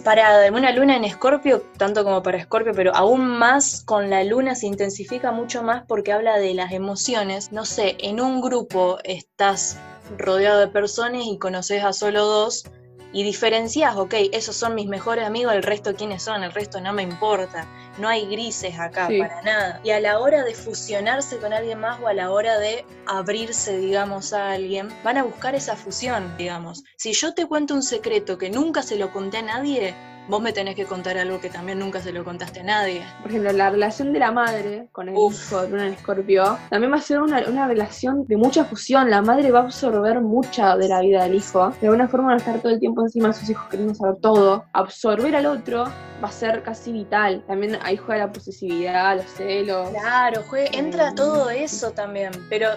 [0.03, 4.55] para una luna en Escorpio, tanto como para Escorpio, pero aún más con la luna
[4.55, 7.51] se intensifica mucho más porque habla de las emociones.
[7.51, 9.77] No sé, en un grupo estás
[10.17, 12.65] rodeado de personas y conoces a solo dos
[13.13, 16.93] y diferencias, ok, esos son mis mejores amigos, el resto quiénes son, el resto no
[16.93, 17.65] me importa.
[17.97, 19.19] No hay grises acá Sí.
[19.19, 19.79] para nada.
[19.83, 23.77] Y a la hora de fusionarse con alguien más o a la hora de abrirse,
[23.77, 26.83] digamos, a alguien, van a buscar esa fusión, digamos.
[26.95, 29.95] Si yo te cuento un secreto que nunca se lo conté a nadie,
[30.27, 33.03] vos me tenés que contar algo que también nunca se lo contaste a nadie.
[33.21, 35.33] Por ejemplo, la relación de la madre con el Uf.
[35.33, 39.09] hijo de Luna en Escorpio también va a ser una, una relación de mucha fusión.
[39.09, 41.73] La madre va a absorber mucha de la vida del hijo.
[41.81, 44.65] De alguna forma, no estar todo el tiempo encima de sus hijos queriendo saber todo.
[44.73, 45.85] Absorber al otro
[46.23, 47.43] va a ser casi vital.
[47.47, 49.89] También ahí juega la posesividad, los celos.
[49.91, 51.15] Claro, jue- entra Mm.
[51.15, 52.69] todo eso también, pero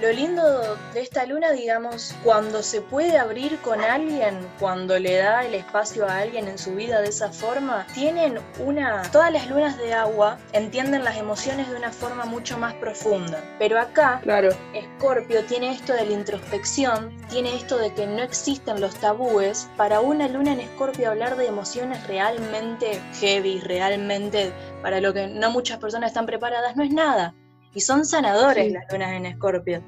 [0.00, 5.44] lo lindo de esta luna, digamos, cuando se puede abrir con alguien, cuando le da
[5.44, 9.02] el espacio a alguien en su vida de esa forma, tienen una...
[9.12, 13.80] Todas las lunas de agua entienden las emociones de una forma mucho más profunda, pero
[13.80, 18.94] acá Claro, Escorpio tiene esto de la introspección, tiene esto de que no existen los
[18.96, 19.68] tabúes.
[19.76, 22.87] Para una luna en Escorpio hablar de emociones realmente
[23.20, 27.34] heavy, realmente para lo que no muchas personas están preparadas, no es nada.
[27.74, 28.72] Y son sanadores Sí.
[28.72, 29.82] las lunas en Escorpio.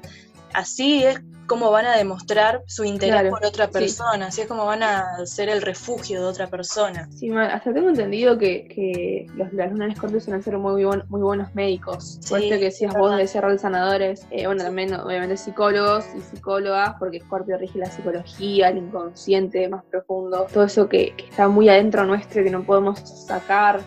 [0.53, 1.19] Así es
[1.51, 3.73] como van a demostrar su interés Claro, por otra sí.
[3.73, 7.07] persona, así es como van a ser el refugio de otra persona.
[7.17, 7.51] sí, mal.
[7.51, 11.53] hasta tengo entendido que, que los, las lunas Escorpio suelen ser muy, buen- muy buenos
[11.53, 12.19] médicos.
[12.29, 16.05] Por Sí, esto que es decías vos de ser sanadores, eh, bueno, también obviamente psicólogos
[16.17, 21.25] y psicólogas, porque Escorpio rige la psicología, el inconsciente más profundo, todo eso que, que
[21.25, 23.81] está muy adentro nuestro y que no podemos sacar.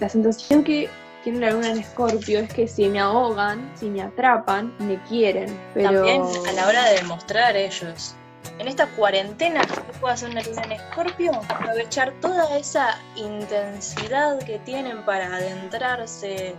[0.00, 0.88] La sensación que
[1.26, 5.48] tiene la luna en Escorpio es que si me ahogan, si me atrapan, me quieren.
[5.74, 8.14] También a la hora de demostrar ellos.
[8.60, 11.32] En esta cuarentena, ¿qué puedo hacer una luna en Escorpio?
[11.48, 16.54] Aprovechar toda esa intensidad que tienen para adentrarse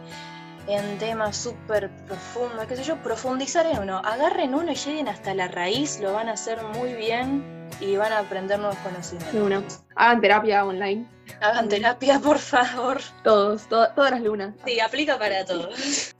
[0.67, 3.99] en temas súper profundos, qué sé yo, profundizar en uno.
[4.03, 8.12] Agarren uno y lleguen hasta la raíz, lo van a hacer muy bien y van
[8.13, 9.34] a aprender nuevos conocimientos.
[9.36, 9.63] una.
[9.95, 11.06] Hagan terapia online.
[11.41, 12.97] Hagan terapia, por favor.
[13.23, 14.56] Todos, to- todas las lunas.
[14.65, 16.13] Sí, aplica para todos.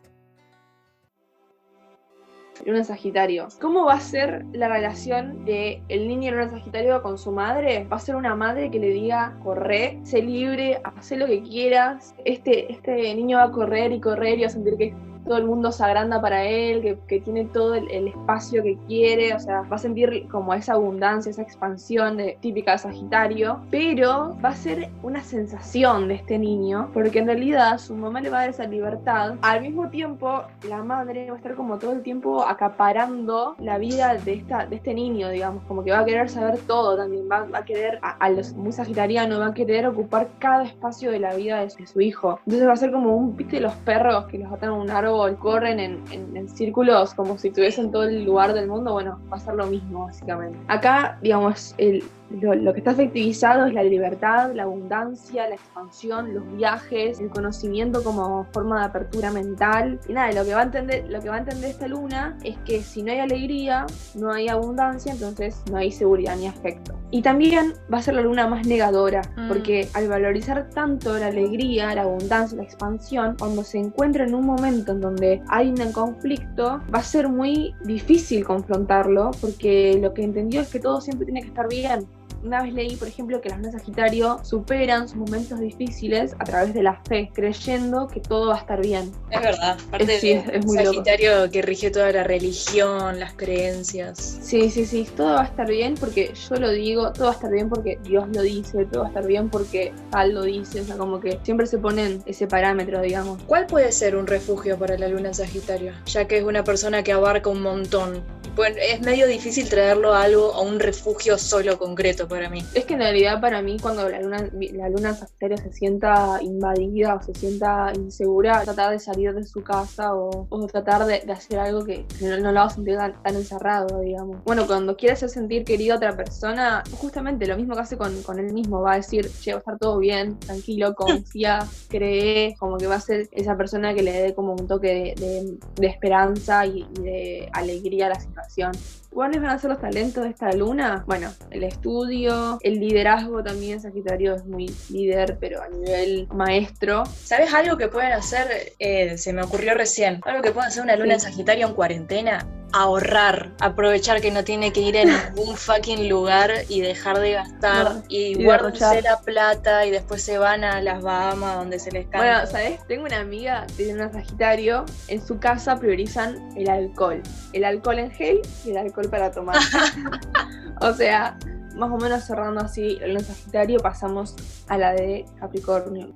[2.66, 3.48] Luna Sagitario.
[3.62, 7.86] ¿Cómo va a ser la relación de el niño en Luna Sagitario con su madre?
[7.90, 12.16] Va a ser una madre que le diga, corre, sé libre, haz lo que quieras.
[12.26, 14.94] Este, este niño va a correr y correr y va a sentir que
[15.28, 18.78] todo el mundo se agranda para él, que, que tiene todo el, el espacio que
[18.88, 23.62] quiere, o sea, va a sentir como esa abundancia, esa expansión de, típica de Sagitario,
[23.70, 28.30] pero va a ser una sensación de este niño, porque en realidad su mamá le
[28.30, 29.36] va a dar esa libertad.
[29.42, 34.16] Al mismo tiempo, la madre va a estar como todo el tiempo acaparando la vida
[34.16, 37.46] de, esta, de este niño, digamos, como que va a querer saber todo también, va,
[37.46, 41.20] va a querer, a, a los muy sagitarianos, va a querer ocupar cada espacio de
[41.20, 42.40] la vida de de su hijo.
[42.46, 45.17] Entonces va a ser como un, viste, los perros que los atan a un árbol,
[45.40, 49.56] corren en, círculos como si tuviesen todo el lugar del mundo, bueno, va a ser
[49.56, 50.58] lo mismo, básicamente.
[50.68, 56.34] Acá, digamos, el, lo, lo que está efectivizado es la libertad, la abundancia, la expansión,
[56.34, 60.00] los viajes, el conocimiento como forma de apertura mental.
[60.08, 62.58] Y nada, lo que va a entender, lo que va a entender esta luna es
[62.66, 63.86] que si no hay alegría,
[64.16, 66.94] no hay abundancia, entonces no hay seguridad ni afecto.
[67.12, 69.48] Y también va a ser la luna más negadora, Mm.
[69.48, 74.46] porque al valorizar tanto la alegría, la abundancia, la expansión, cuando se encuentra en un
[74.46, 80.24] momento en donde hay un conflicto, va a ser muy difícil confrontarlo, porque lo que
[80.24, 82.06] entendió es que todo siempre tiene que estar bien.
[82.44, 86.74] Una vez leí, por ejemplo, que las lunas Sagitario superan sus momentos difíciles a través
[86.74, 89.12] de la fe, creyendo que todo va a estar bien.
[89.32, 90.90] Es verdad, aparte Es- sí, de es muy loco.
[90.94, 94.40] Sagitario que rige toda la religión, las creencias.
[94.42, 97.36] Sí, sí, sí, todo va a estar bien porque yo lo digo, todo va a
[97.36, 100.82] estar bien porque Dios lo dice, todo va a estar bien porque tal lo dice,
[100.82, 103.42] o sea, como que siempre se ponen ese parámetro, digamos.
[103.44, 105.94] ¿Cuál puede ser un refugio para la luna Sagitario?
[106.06, 108.24] Ya que es una persona que abarca un montón.
[108.58, 112.64] Bueno, es medio difícil traerlo a algo, a un refugio solo concreto para mí.
[112.74, 117.14] Es que en realidad para mí cuando la luna, la luna Sagitario se sienta invadida
[117.14, 121.60] o se sienta insegura, tratar de salir de su casa o, o tratar de, hacer
[121.60, 124.44] algo que, no, no lo va a sentir tan, encerrado, digamos.
[124.44, 128.24] Bueno, cuando quiere hacer sentir querido a otra persona, justamente lo mismo que hace con,
[128.24, 132.56] con él mismo, va a decir, che, va a estar todo bien, tranquilo, confía, cree,
[132.58, 135.58] como que va a ser esa persona que le dé como un toque de, de-
[135.76, 138.72] de esperanza y, y de alegría a la situación relación
[139.12, 141.04] ¿Cuáles van a ser los talentos de esta luna?
[141.08, 147.04] Bueno, el estudio, el liderazgo también, Sagitario es muy líder, pero a nivel maestro.
[147.24, 148.74] ¿Sabes algo que pueden hacer?
[148.80, 150.20] Eh, se me ocurrió recién.
[150.24, 151.28] Algo que pueden hacer una luna en Sí.
[151.28, 152.46] Sagitario en cuarentena.
[152.74, 155.04] Ahorrar, aprovechar que no tiene que ir a
[155.36, 160.22] ningún fucking lugar y dejar de gastar No, y y guardarse la plata y después
[160.22, 162.18] se van a las Bahamas donde se les canta.
[162.42, 162.86] Bueno, ¿sabes?
[162.88, 167.24] Tengo una amiga que tiene una Sagitario, en su casa priorizan el alcohol.
[167.54, 169.58] El alcohol en gel y el alcohol para tomar.
[170.82, 171.38] o sea,
[171.76, 174.36] más o menos cerrando así el Sagitario, pasamos
[174.68, 176.12] a la de Capricornio.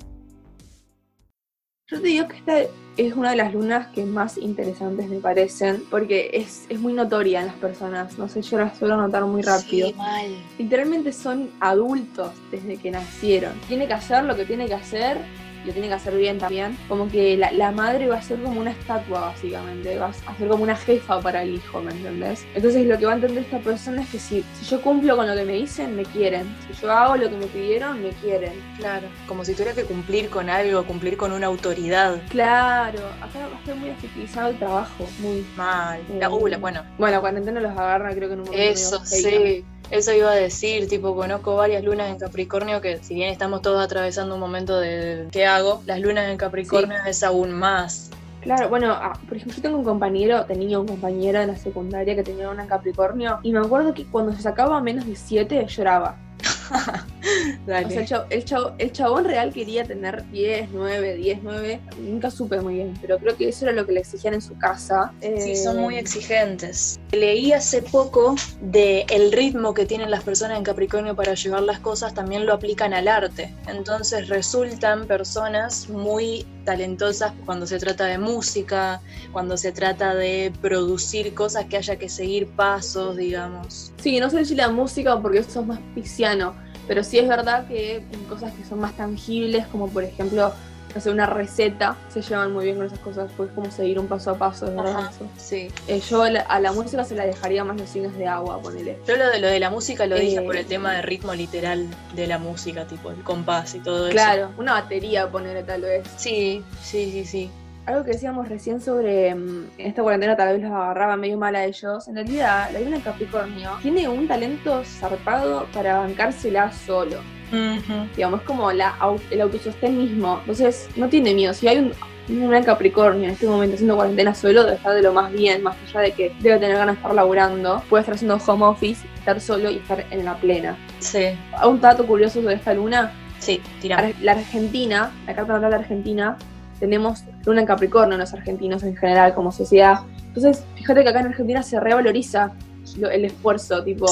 [1.91, 2.57] Yo te digo que esta
[2.95, 7.41] es una de las lunas que más interesantes me parecen, porque es, es muy notoria
[7.41, 8.17] en las personas.
[8.17, 9.89] No sé, yo la suelo notar muy rápido.
[9.89, 10.31] Sí, mal.
[10.57, 13.59] Literalmente son adultos desde que nacieron.
[13.67, 15.17] Tiene que hacer lo que tiene que hacer,
[15.65, 16.77] lo tiene que hacer bien también.
[16.87, 19.97] Como que la, la madre va a ser como una estatua, básicamente.
[19.97, 22.45] Va a ser como una jefa para el hijo, ¿me entendés?
[22.55, 25.27] Entonces lo que va a entender esta persona es que si, si yo cumplo con
[25.27, 26.55] lo que me dicen, me quieren.
[26.67, 28.53] Si yo hago lo que me pidieron, me quieren.
[28.77, 32.21] Claro, como si tuviera que cumplir con algo, cumplir con una autoridad.
[32.29, 35.45] Claro, acá va a estar muy efectivizado el trabajo, muy...
[35.57, 35.99] Mal.
[36.19, 39.63] La, uh, la- bueno, Bueno, cuarentena los agarra, creo que en un momento eso sí.
[39.91, 43.83] Eso iba a decir, tipo, conozco varias lunas en Capricornio que si bien estamos todos
[43.83, 45.83] atravesando un momento de ¿qué hago?
[45.85, 48.09] Las lunas en Capricornio es aún más.
[48.39, 52.15] Claro, bueno, ah, por ejemplo, yo tengo un compañero, tenía un compañero en la secundaria
[52.15, 55.65] que tenía una en Capricornio, y me acuerdo que cuando se sacaba menos de 7
[55.67, 56.15] lloraba.
[57.67, 57.85] Dale.
[57.85, 61.79] O sea, el, chavo- el chabón real quería tener 10, 9, 10, 9.
[61.99, 64.57] Nunca supe muy bien, pero creo que eso era lo que le exigían en su
[64.57, 65.13] casa.
[65.21, 66.99] Sí, Eh, son muy exigentes.
[67.11, 71.79] Leí hace poco de el ritmo que tienen las personas en Capricornio para llevar las
[71.79, 73.53] cosas, también lo aplican al arte.
[73.67, 81.33] Entonces resultan personas muy talentosas cuando se trata de música, cuando se trata de producir
[81.33, 83.91] cosas que haya que seguir pasos, digamos.
[83.97, 86.53] Sí, no sé si la música porque eso es más pisciano,
[86.87, 90.53] pero sí es verdad que en cosas que son más tangibles, como por ejemplo,
[90.99, 94.07] sé, una receta, se llevan muy bien con esas cosas, porque es como seguir un
[94.07, 95.69] paso a paso, es verdad Ajá, sí.
[95.87, 98.97] Eh, yo a la, música se la dejaría más los signos de agua, ponele.
[99.07, 101.33] Yo lo de lo de la música lo dije Eh, por el tema de ritmo
[101.33, 104.13] literal de la música, tipo el compás y todo eso.
[104.13, 106.03] Claro, una batería, ponele tal vez.
[106.17, 107.51] Sí, sí, sí, sí.
[107.85, 111.65] Algo que decíamos recién sobre en esta cuarentena tal vez los agarraba medio mal a
[111.65, 112.07] ellos.
[112.07, 117.17] En realidad, la luna en Capricornio tiene un talento zarpado para bancársela solo.
[117.51, 118.07] Ujú.
[118.15, 118.95] Digamos, es como la,
[119.31, 120.37] el autosostén mismo.
[120.41, 121.53] Entonces, no tiene miedo.
[121.53, 121.91] Si hay un,
[122.29, 125.31] un luna en Capricornio en este momento haciendo cuarentena solo, debe estar de lo más
[125.31, 127.81] bien, más allá de que debe tener ganas de estar laburando.
[127.89, 130.77] Puede estar haciendo home office, estar solo y estar en la plena.
[130.99, 131.29] Sí,
[131.65, 134.11] Un dato curioso sobre esta luna sí, tira.
[134.21, 136.37] La Argentina, la carta natal de Argentina,
[136.79, 139.99] tenemos luna en Capricornio los argentinos en general como sociedad.
[140.27, 142.51] Entonces, fíjate que acá en Argentina se revaloriza
[142.97, 144.05] lo- el esfuerzo, tipo,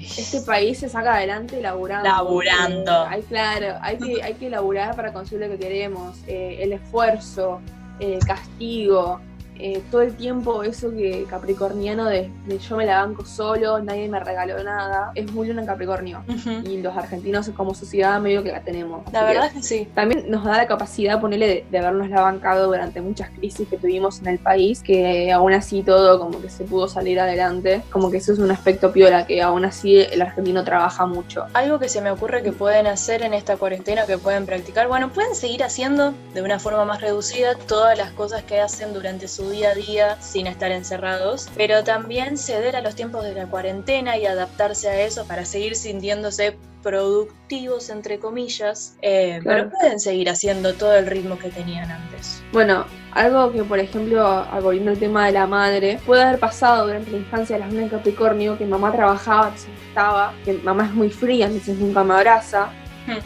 [0.00, 2.08] este país se saca adelante laburando.
[2.08, 3.04] Laburando.
[3.04, 6.16] Eh, hay, claro, hay que, hay que laburar para conseguir lo que queremos.
[6.26, 7.60] Eh, el esfuerzo,
[8.00, 9.20] eh, castigo,
[9.58, 14.08] eh, todo el tiempo eso que capricorniano de, de yo me la banco solo, nadie
[14.08, 16.24] me regaló nada, es muy luna en Capricornio.
[16.28, 16.68] Ujú.
[16.68, 19.02] Y los argentinos como sociedad medio que la tenemos.
[19.12, 19.88] La Así que verdad es que sí.
[19.94, 23.76] también nos da la capacidad, ponerle, de, de habernos la bancado durante muchas crisis que
[23.76, 27.82] tuvimos en el país, que aún así todo como que se pudo salir adelante.
[27.90, 31.46] Como que eso es un aspecto piola, que aún así el argentino trabaja mucho.
[31.54, 35.10] Algo que se me ocurre que pueden hacer en esta cuarentena, que pueden practicar, bueno,
[35.10, 39.43] pueden seguir haciendo de una forma más reducida todas las cosas que hacen durante su
[39.50, 44.16] día a día sin estar encerrados, pero también ceder a los tiempos de la cuarentena
[44.16, 49.70] y adaptarse a eso para seguir sintiéndose productivos, entre comillas, eh, Claro.
[49.70, 52.42] pero pueden seguir haciendo todo el ritmo que tenían antes.
[52.52, 56.86] Bueno, algo que por ejemplo, ah, volviendo al tema de la madre, puede haber pasado
[56.86, 60.52] durante la infancia de las lunas en Capricornio, que mamá trabajaba, entonces no estaba, que
[60.54, 62.68] mamá es muy fría, entonces nunca me abraza,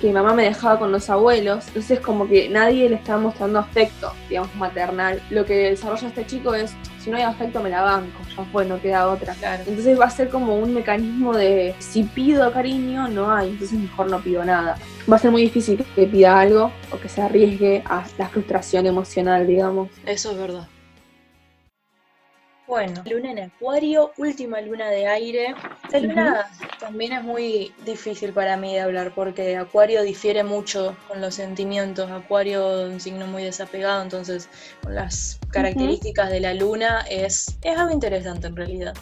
[0.01, 4.13] Que mamá me dejaba con los abuelos, entonces como que nadie le estaba mostrando afecto,
[4.29, 5.23] digamos, maternal.
[5.31, 8.65] Lo que desarrolla este chico es, si no hay afecto me la banco, ya fue,
[8.65, 9.35] no queda otra.
[9.35, 9.63] Claro.
[9.67, 14.11] Entonces va a ser como un mecanismo de si pido cariño, no hay, entonces mejor
[14.11, 14.77] no pido nada.
[15.11, 18.87] Va a ser muy difícil que pida algo o que se arriesgue a la frustración
[18.87, 19.89] emocional, digamos.
[20.05, 20.67] Eso es verdad.
[22.69, 25.55] Bueno, luna en acuario, última luna de aire.
[25.85, 31.23] Esta luna también es muy difícil para mí de hablar porque acuario difiere mucho con
[31.23, 32.11] los sentimientos.
[32.11, 34.51] Acuario es un signo muy desapegado, entonces
[34.83, 38.95] con las características de la luna es, es algo interesante en realidad.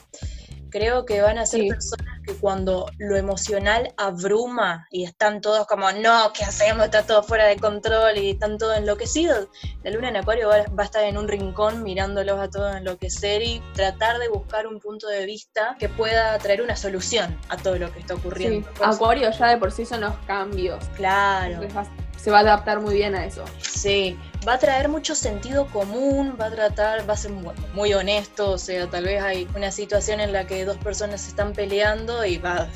[0.71, 1.69] Creo que van a ser Sí.
[1.69, 6.87] personas que cuando lo emocional abruma y están todos como, no, ¿qué hacemos?
[6.87, 9.49] Está todo fuera de control y están todos enloquecidos.
[9.85, 13.43] La luna en Acuario va, va a estar en un rincón mirándolos a todos enloquecer
[13.43, 17.77] y tratar de buscar un punto de vista que pueda traer una solución a todo
[17.79, 18.69] lo que está ocurriendo.
[18.83, 20.85] Acuario ya de por sí son los cambios.
[20.97, 23.45] claro, Entonces se va a adaptar muy bien a eso.
[23.61, 24.19] sí.
[24.47, 27.32] Va a traer mucho sentido común, va a tratar, va a ser
[27.74, 31.30] muy honesto, o sea, tal vez hay una situación en la que dos personas se
[31.30, 32.68] están peleando y va,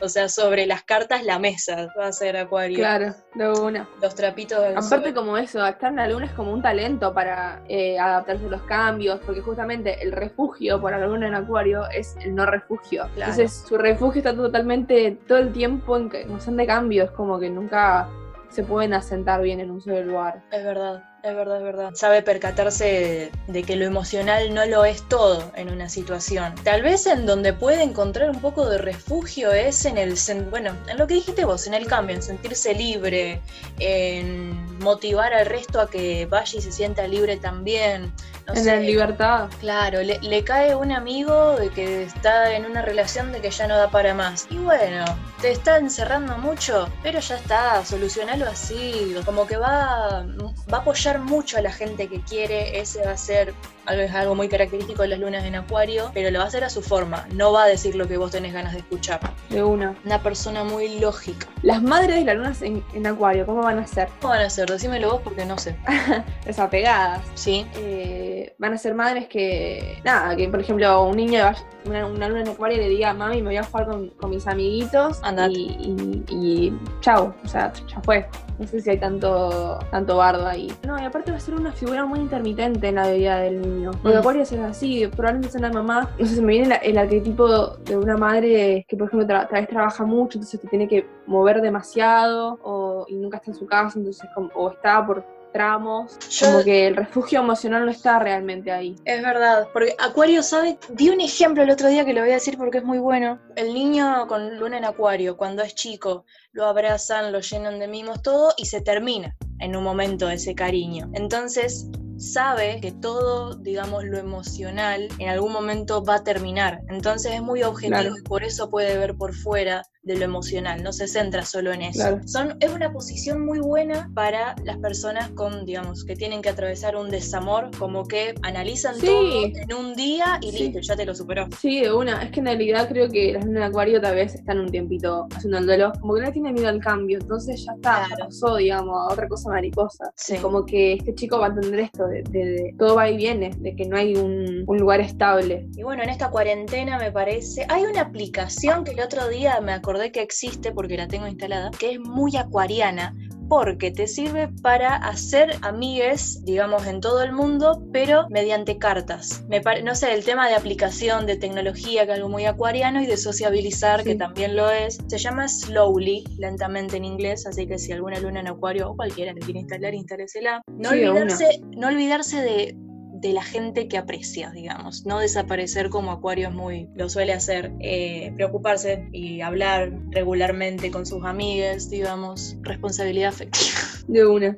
[0.00, 2.78] o sea, sobre las cartas la mesa va a ser Acuario.
[2.78, 3.88] Claro, de una.
[4.00, 5.14] Los trapitos del Aparte sol.
[5.14, 8.62] como eso, estar en la luna es como un talento para eh, adaptarse a los
[8.62, 13.08] cambios, porque justamente el refugio por la luna en acuario es el no refugio.
[13.14, 13.32] Claro.
[13.32, 17.50] Entonces su refugio está totalmente, todo el tiempo en constante de cambio, es como que
[17.50, 18.08] nunca
[18.50, 20.42] se pueden asentar bien en un solo lugar.
[20.50, 21.90] Es verdad, es verdad, es verdad.
[21.94, 26.54] Sabe percatarse de que lo emocional no lo es todo en una situación.
[26.64, 30.14] Tal vez en donde puede encontrar un poco de refugio es en el,
[30.50, 33.40] bueno, en lo que dijiste vos, en el cambio, en sentirse libre,
[33.78, 38.12] en motivar al resto a que vaya y se sienta libre también.
[38.46, 38.76] No en sé.
[38.76, 39.48] la libertad.
[39.60, 43.66] Claro, le, le cae un amigo de que está en una relación de que ya
[43.68, 44.46] no da para más.
[44.50, 45.04] Y bueno,
[45.40, 49.14] te está encerrando mucho, pero ya está, solucionalo así.
[49.24, 50.26] Como que va,
[50.72, 50.84] va a
[51.18, 52.78] mucho a la gente que quiere.
[52.78, 53.54] Ese va a ser
[53.88, 56.70] es algo muy característico de las lunas en Acuario, pero lo va a hacer a
[56.70, 57.26] su forma.
[57.34, 59.20] No va a decir lo que vos tenés ganas de escuchar.
[59.48, 59.94] De una.
[60.04, 61.46] Una persona muy lógica.
[61.62, 64.08] Las madres de las lunas en, en acuario, ¿cómo van a ser?
[64.20, 64.68] ¿Cómo van a hacer?
[64.68, 65.76] Decímelo vos porque no sé.
[66.44, 67.22] Desapegadas.
[67.34, 67.66] ¿Sí?
[67.74, 71.50] eh, van a ser madres que, nada, que por ejemplo un niño,
[71.86, 74.46] una, una luna en acuario le diga, mami, me voy a jugar con, con mis
[74.46, 75.52] amiguitos Andate.
[75.52, 78.26] y, y, y chau, o sea, ya fue.
[78.58, 80.70] No sé si hay tanto, tanto bardo ahí.
[80.86, 83.90] No, y aparte va a ser una figura muy intermitente en la vida del niño.
[84.02, 84.20] Porque Mm.
[84.20, 87.76] Acuario es así, probablemente sea una mamá, no sé, se me viene la- el arquetipo
[87.78, 91.06] de una madre que por ejemplo tra- tal vez trabaja mucho, entonces te tiene que
[91.26, 96.16] mover demasiado, o, y nunca está en su casa, entonces como, o está por tramos,
[96.30, 98.94] Yo- como que el refugio emocional no está realmente ahí.
[99.04, 102.34] Es verdad, porque Acuario sabe, di un ejemplo el otro día que lo voy a
[102.34, 103.40] decir porque es muy bueno.
[103.56, 108.22] El niño con luna en Acuario, cuando es chico, lo abrazan, lo llenan de mimos,
[108.22, 111.10] todo, y se termina en un momento ese cariño.
[111.14, 111.88] Entonces,
[112.20, 116.80] sabe que todo, digamos, lo emocional en algún momento va a terminar.
[116.88, 118.14] Entonces es muy objetivo Claro.
[118.18, 121.82] y por eso puede ver por fuera de lo emocional, no se centra solo en
[121.82, 122.00] eso.
[122.00, 122.20] Claro.
[122.26, 126.96] Son, es una posición muy buena para las personas con, digamos, que tienen que atravesar
[126.96, 129.06] un desamor, como que analizan Sí.
[129.06, 130.58] todo en un día y Sí.
[130.64, 131.48] listo, ya te lo superó.
[131.60, 132.22] Sí, de una.
[132.22, 135.26] Es que en realidad creo que las lunas de acuario tal vez están un tiempito
[135.34, 135.92] haciendo el duelo.
[136.00, 138.24] Como que no le tiene miedo al cambio, entonces ya está, Claro.
[138.26, 140.10] pasó, digamos, a otra cosa mariposa.
[140.16, 140.38] Sí.
[140.38, 143.86] Como que este chico va a entender esto, de, todo va y viene, de que
[143.86, 145.68] no hay un, un lugar estable.
[145.76, 149.72] Y bueno, en esta cuarentena me parece, hay una aplicación que el otro día me
[149.72, 153.14] acordé que existe porque la tengo instalada, que es muy acuariana,
[153.50, 159.44] porque te sirve para hacer amigues, digamos, en todo el mundo, pero mediante cartas.
[159.48, 163.06] Me no sé, el tema de aplicación, de tecnología, que es algo muy acuariano, y
[163.06, 165.00] de sociabilizar, que también lo es.
[165.08, 169.32] Se llama Slowly, lentamente en inglés, así que si alguna luna en acuario o cualquiera
[169.32, 170.62] le quiere instalar, instálesela.
[170.68, 172.76] No Sí, olvidarse, no olvidarse de,
[173.20, 175.04] de la gente que aprecia, digamos.
[175.06, 177.72] No desaparecer como Acuario es muy lo suele hacer.
[177.80, 182.56] eh, preocuparse y hablar regularmente con sus amigas, digamos.
[182.62, 183.78] Responsabilidad afectiva.
[184.08, 184.56] De una.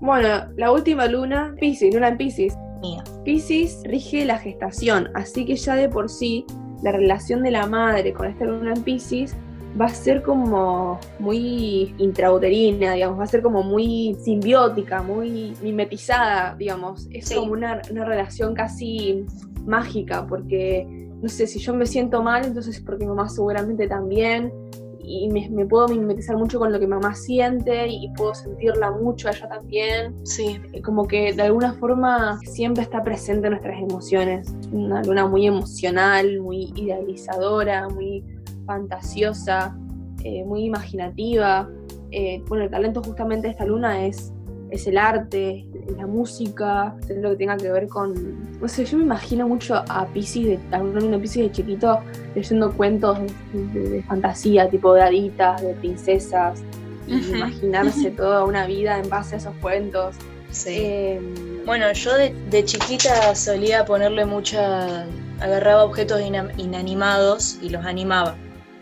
[0.00, 2.56] Bueno, la última luna, Pisces, luna en Pisces.
[2.80, 3.02] Mía.
[3.24, 6.46] Pisces rige la gestación, así que ya de por sí
[6.84, 9.34] la relación de la madre con esta luna en Pisces
[9.80, 16.54] va a ser como muy intrauterina, digamos, va a ser como muy simbiótica, muy mimetizada,
[16.56, 17.06] digamos.
[17.10, 17.34] Es Sí.
[17.34, 19.24] como una, una relación casi
[19.66, 20.86] mágica, porque
[21.20, 24.52] no sé, si yo me siento mal, entonces es porque mamá seguramente también,
[25.10, 29.28] y me, me puedo mimetizar mucho con lo que mamá siente y puedo sentirla mucho
[29.28, 30.14] a ella también.
[30.24, 34.54] Sí, Eh, Como que de alguna forma siempre está presente en nuestras emociones.
[34.70, 38.22] Una luna muy emocional, muy idealizadora, muy
[38.68, 39.76] fantasiosa,
[40.22, 41.68] eh, muy imaginativa.
[42.12, 44.32] Eh, bueno, el talento justamente de esta luna es,
[44.70, 48.14] es el arte, es la música, es lo que tenga que ver con...
[48.60, 51.98] No sé, yo me imagino mucho a Pisces, de, a una luna Pisces de chiquito,
[52.34, 53.18] leyendo cuentos
[53.52, 56.62] de, de- de fantasía, tipo de haditas, de princesas,
[57.06, 57.36] y Ujú.
[57.36, 60.14] imaginarse toda una vida en base a esos cuentos.
[60.50, 60.70] sí.
[60.76, 61.20] Eh,
[61.66, 65.06] Bueno, yo de, de chiquita solía ponerle mucha.
[65.40, 68.34] agarraba objetos ina- inanimados y los animaba.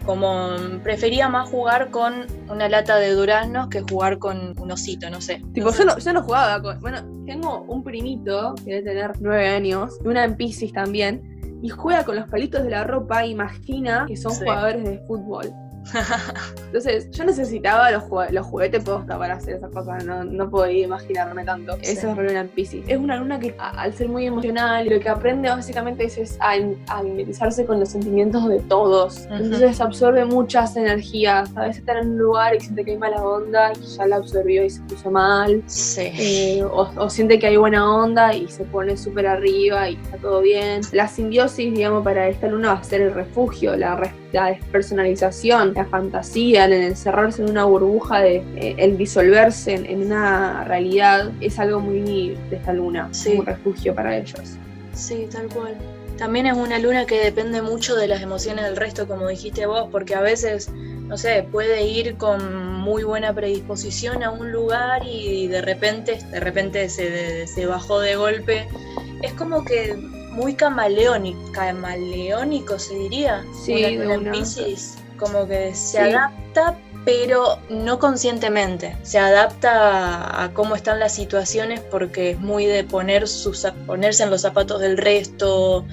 [0.07, 0.50] Como
[0.84, 5.42] prefería más jugar con una lata de duraznos que jugar con un osito, no sé.
[5.52, 6.80] tipo, yo no, yo no jugaba con.
[6.80, 11.22] Bueno, tengo un primito que debe tener nueve años, y una en Pisces también,
[11.62, 14.40] y juega con los palitos de la ropa imagina que son Sí.
[14.44, 15.52] jugadores de fútbol.
[16.66, 20.84] Entonces, yo necesitaba los, jue- los juguetes posta para hacer esas cosas, no, no podía
[20.84, 21.74] imaginarme tanto.
[21.82, 21.93] Sí.
[21.93, 22.84] Eso es en Pisces.
[22.89, 26.53] Es una luna que, al ser muy emocional, lo que aprende básicamente es, es a,
[26.89, 27.03] a
[27.66, 29.26] con los sentimientos de todos.
[29.26, 29.34] Ujú.
[29.34, 31.51] Entonces, absorbe muchas energías.
[31.57, 34.16] A veces está en un lugar y siente que hay mala onda y ya la
[34.16, 35.62] absorbió y se puso mal.
[35.66, 36.11] Sí.
[36.18, 40.16] Eh, o, o siente que hay buena onda y se pone súper arriba y está
[40.18, 40.80] todo bien.
[40.93, 45.72] La simbiosis, digamos, para esta luna va a ser el refugio, la, res- la despersonalización,
[45.74, 51.30] la fantasía, el encerrarse en una burbuja, de, eh, el disolverse en, en una realidad,
[51.41, 53.34] es algo muy de esta luna, Sí.
[53.39, 54.57] un refugio para ellos.
[54.95, 55.74] Sí, tal cual.
[56.18, 59.89] También es una luna que depende mucho de las emociones del resto, como dijiste vos,
[59.91, 62.39] porque a veces, no sé, puede ir con
[62.76, 68.16] muy buena predisposición a un lugar y de repente, de repente se, se bajó de
[68.16, 68.66] golpe.
[69.22, 69.97] Es como que
[70.37, 73.45] muy camaleónico, camaleónico se diría.
[73.64, 74.32] Sí, una una.
[75.18, 75.99] Como que se Sí.
[75.99, 76.76] adapta
[77.07, 78.97] pero no conscientemente.
[79.03, 84.30] Se adapta a cómo están las situaciones porque es muy de poner sus, ponerse en
[84.30, 85.87] los zapatos del resto,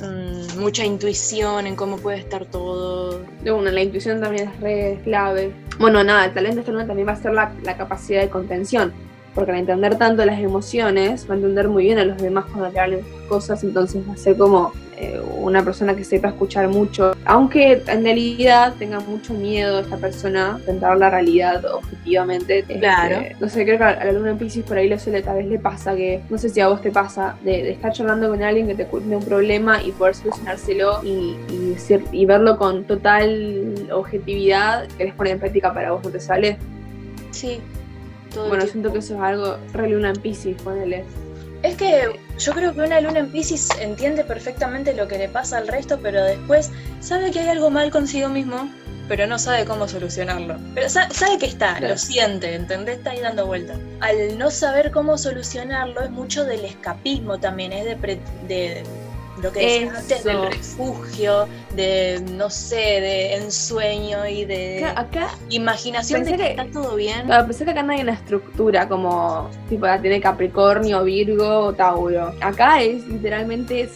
[0.00, 3.20] mm, mucha intuición en cómo puede estar todo.
[3.42, 5.52] De una, la intuición también es re clave.
[5.78, 8.94] Bueno, nada, el talento también va a ser la, la capacidad de contención.
[9.34, 12.70] Porque al entender tanto las emociones, va a entender muy bien a los demás cuando
[12.70, 17.12] le hablen cosas, entonces va a ser como eh, una persona que sepa escuchar mucho.
[17.24, 22.60] Aunque en realidad tenga mucho miedo esta persona a enfrentar la realidad objetivamente.
[22.60, 23.20] este, Claro.
[23.38, 25.46] no sé, creo que a la luna en Pisces por ahí le suele, tal vez
[25.46, 28.42] le pasa que, no sé si a vos te pasa, de, de estar charlando con
[28.42, 32.82] alguien que te cuente un problema y poder solucionárselo y, y, decir- y verlo con
[32.84, 36.56] total objetividad, querés poner en práctica para vos no te sale.
[37.30, 37.60] Sí.
[38.32, 41.04] Todo Bueno, siento que eso es algo re luna en Pisces, ponele.
[41.62, 45.58] Es que yo creo que una luna en Pisces entiende perfectamente lo que le pasa
[45.58, 46.70] al resto, pero después
[47.00, 48.70] sabe que hay algo mal consigo mismo,
[49.08, 50.56] pero no sabe cómo solucionarlo.
[50.74, 51.88] Pero sa- sabe que está, Claro.
[51.94, 52.98] lo siente, ¿entendés?
[52.98, 53.78] Está ahí dando vueltas.
[54.00, 58.84] Al no saber cómo solucionarlo es mucho del escapismo también, es de, pre- de
[59.42, 65.28] lo que decías antes, del refugio, de, no sé, de ensueño y de Acá, acá
[65.50, 67.26] imaginación de que que- está todo bien.
[67.26, 71.72] Claro, pensé que acá no hay una estructura como tipo la tiene Capricornio, Virgo o
[71.72, 72.32] Tauro.
[72.40, 73.92] Acá es literalmente es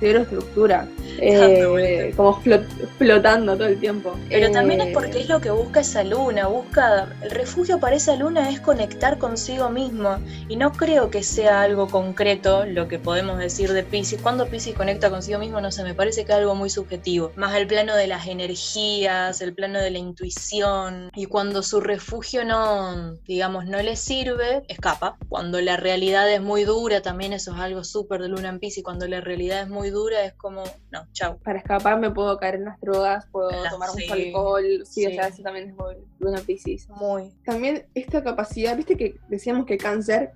[0.00, 0.88] cero estructura.
[1.18, 2.14] Eh, vuelta.
[2.14, 2.66] como flot-
[2.98, 4.14] flotando todo el tiempo.
[4.28, 7.96] Pero también Eh, es porque es lo que busca esa luna, busca el refugio para
[7.96, 12.98] esa luna es conectar consigo mismo y no creo que sea algo concreto lo que
[12.98, 14.20] podemos decir de Pisces.
[14.20, 17.54] Cuando Pisces conecta consigo mismo, no sé, me parece que es algo muy subjetivo, más
[17.54, 23.14] el plano de las energías, el plano de la intuición y cuando su refugio no,
[23.26, 25.16] digamos, no le sirve, escapa.
[25.30, 28.84] Cuando la realidad es muy dura, también eso es algo súper de luna en Pisces,
[28.84, 31.38] cuando la realidad es muy dura es como, no, chau.
[31.40, 34.64] Para escapar me puedo caer en las drogas, puedo las- tomar sí, mucho alcohol.
[34.84, 35.14] Sí, o sí.
[35.16, 36.88] sea, eso también es muy luna Pisces.
[36.90, 37.32] Muy.
[37.44, 40.32] También esta capacidad, viste que decíamos que cáncer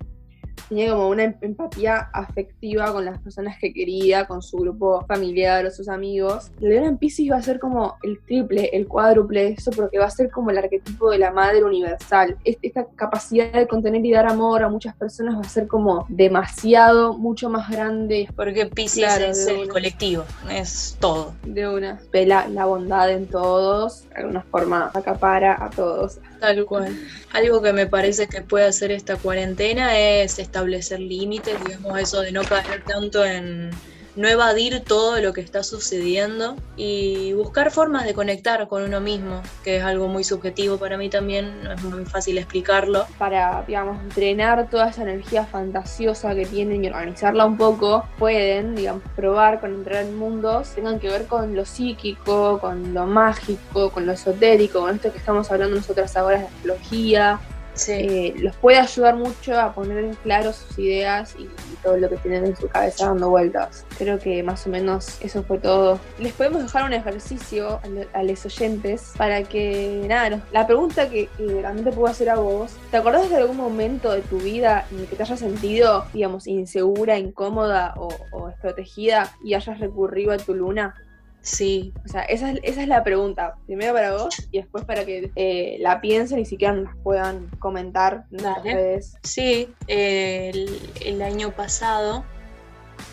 [0.71, 5.67] tenía como una em- empatía afectiva con las personas que quería, con su grupo familiar
[5.67, 6.51] o sus amigos.
[6.61, 10.11] Leona en Pisces va a ser como el triple, el cuádruple, eso porque va a
[10.11, 12.37] ser como el arquetipo de la madre universal.
[12.45, 16.07] Es- Esta capacidad de contener y dar amor a muchas personas va a ser como
[16.09, 19.73] demasiado, mucho más grande Porque Pisces Claro, es de el una.
[19.73, 21.35] colectivo, es todo.
[21.45, 22.01] de una.
[22.13, 26.19] Ve la, la bondad en todos, de alguna forma acapara a todos.
[26.39, 26.97] Tal cual.
[27.33, 32.33] Algo que me parece que puede hacer esta cuarentena es establecer límites, digamos, eso de
[32.33, 33.71] no caer tanto en
[34.17, 39.41] no evadir todo lo que está sucediendo y buscar formas de conectar con uno mismo,
[39.65, 43.07] que es algo muy subjetivo para mí también, no es muy fácil explicarlo.
[43.19, 49.03] Para, digamos, drenar toda esa energía fantasiosa que tienen y organizarla un poco, pueden, digamos,
[49.17, 54.07] probar con entrar en mundos tengan que ver con lo psíquico, con lo mágico, con
[54.07, 57.41] lo esotérico, con esto que estamos hablando nosotras ahora de astrología,
[57.89, 61.49] eh, los puede ayudar mucho a poner en claro sus ideas y,
[61.83, 63.87] todo lo que tienen en su cabeza dando vueltas.
[63.97, 65.99] Creo que más o menos eso fue todo.
[66.19, 67.81] Les podemos dejar un ejercicio
[68.13, 72.99] a, los oyentes para que, nada, la pregunta que, realmente puedo hacer a vos, ¿te
[72.99, 77.19] acordás de algún momento de tu vida en el que te hayas sentido, digamos, insegura,
[77.19, 80.95] incómoda o, o desprotegida y hayas recurrido a tu luna?
[81.43, 81.93] Sí.
[82.05, 83.57] O sea, esa es, esa es la pregunta.
[83.67, 87.49] Primero para vos y después para que eh, la piensen y si quieran nos puedan
[87.59, 89.15] comentar en las redes.
[89.23, 92.25] Sí, el, año pasado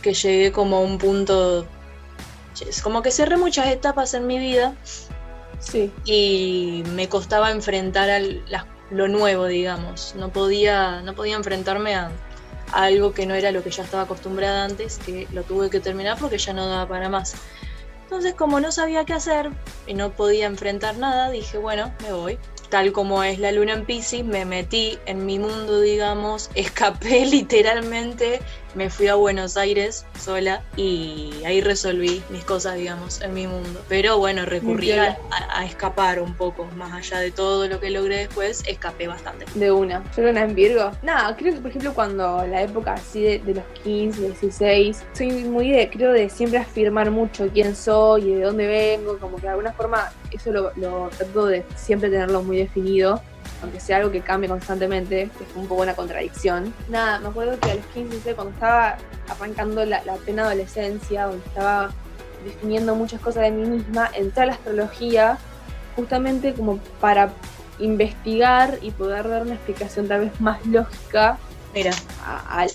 [0.01, 1.65] que llegué como a un punto.
[2.83, 4.75] Como que cerré muchas etapas en mi vida.
[5.59, 5.91] Sí.
[6.05, 8.43] Y me costaba enfrentar al,
[8.89, 10.15] lo nuevo, digamos.
[10.17, 12.11] No podía, no podía enfrentarme a,
[12.73, 15.79] a algo que no era lo que ya estaba acostumbrada antes, que lo tuve que
[15.79, 17.35] terminar porque ya no daba para más.
[18.07, 19.51] Entonces, como no sabía qué hacer
[19.85, 22.39] y no podía enfrentar nada, dije, bueno, me voy
[22.69, 28.39] tal como es la luna en Pisces, me metí en mi mundo, digamos, escapé literalmente,
[28.77, 33.81] me fui a Buenos Aires sola y ahí resolví mis cosas, digamos, en mi mundo.
[33.89, 35.17] Pero bueno, recurrí a,
[35.65, 39.45] escapar un poco, más allá de todo lo que logré después, escapé bastante.
[39.55, 40.03] De una.
[40.15, 40.91] ¿Yo luna en Virgo?
[41.01, 45.71] Nada, creo que por ejemplo cuando la época así de, los 15, 16, soy muy
[45.71, 49.49] de, creo, de siempre afirmar mucho quién soy y de dónde vengo, como que de
[49.49, 53.21] alguna forma eso lo, lo trato de siempre tenerlo muy definido,
[53.61, 56.73] aunque sea algo que cambie constantemente, es un poco una contradicción.
[56.89, 58.97] Nada, me acuerdo que a los 15, cuando estaba
[59.29, 61.91] arrancando la, la plena adolescencia, donde estaba
[62.43, 65.37] definiendo muchas cosas de mí misma, entré a la astrología
[65.95, 67.33] justamente como para
[67.79, 71.37] investigar y poder dar una explicación tal vez más lógica
[71.73, 71.91] Mira.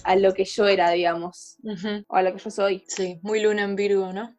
[0.04, 1.56] A, lo que yo era, digamos,
[2.06, 2.84] o a lo que yo soy.
[2.86, 4.36] Sí, muy luna en Virgo, ¿no?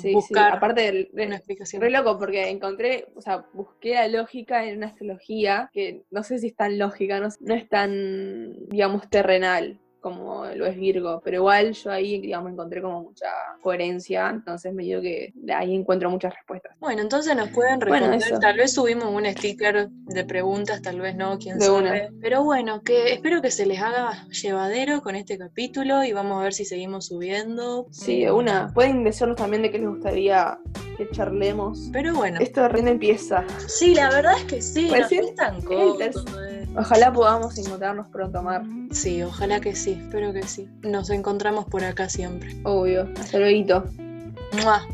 [0.00, 1.82] Sí, buscar aparte de, una explicación.
[1.82, 6.38] Re loco, porque encontré, o sea, busqué la lógica en una astrología que no sé
[6.38, 11.38] si es tan lógica, no, no es tan, digamos, terrenal como lo es Virgo, pero
[11.38, 13.26] igual yo ahí, digamos, encontré como mucha
[13.60, 16.76] coherencia, entonces me digo que ahí encuentro muchas respuestas.
[16.78, 21.38] Bueno, entonces nos pueden responder, tal vez subimos un sticker de preguntas, tal vez no,
[21.38, 22.10] quién sabe.
[22.20, 26.44] Pero bueno, que espero que se les haga llevadero con este capítulo y vamos a
[26.44, 27.88] ver si seguimos subiendo.
[27.90, 28.72] Sí, de una.
[28.74, 30.56] Pueden decirnos también de qué les gustaría
[30.96, 31.90] que charlemos.
[31.92, 32.38] Pero bueno.
[32.40, 33.44] Esto recién empieza.
[33.66, 35.60] Sí, la verdad es que sí, no es tan
[36.76, 38.62] Ojalá podamos encontrarnos pronto, Mar.
[38.90, 40.68] Sí, ojalá que sí, espero que sí.
[40.82, 42.56] Nos encontramos por acá siempre.
[42.64, 43.08] Obvio.
[43.18, 43.84] Hasta luego.
[44.62, 44.86] ¡Mua!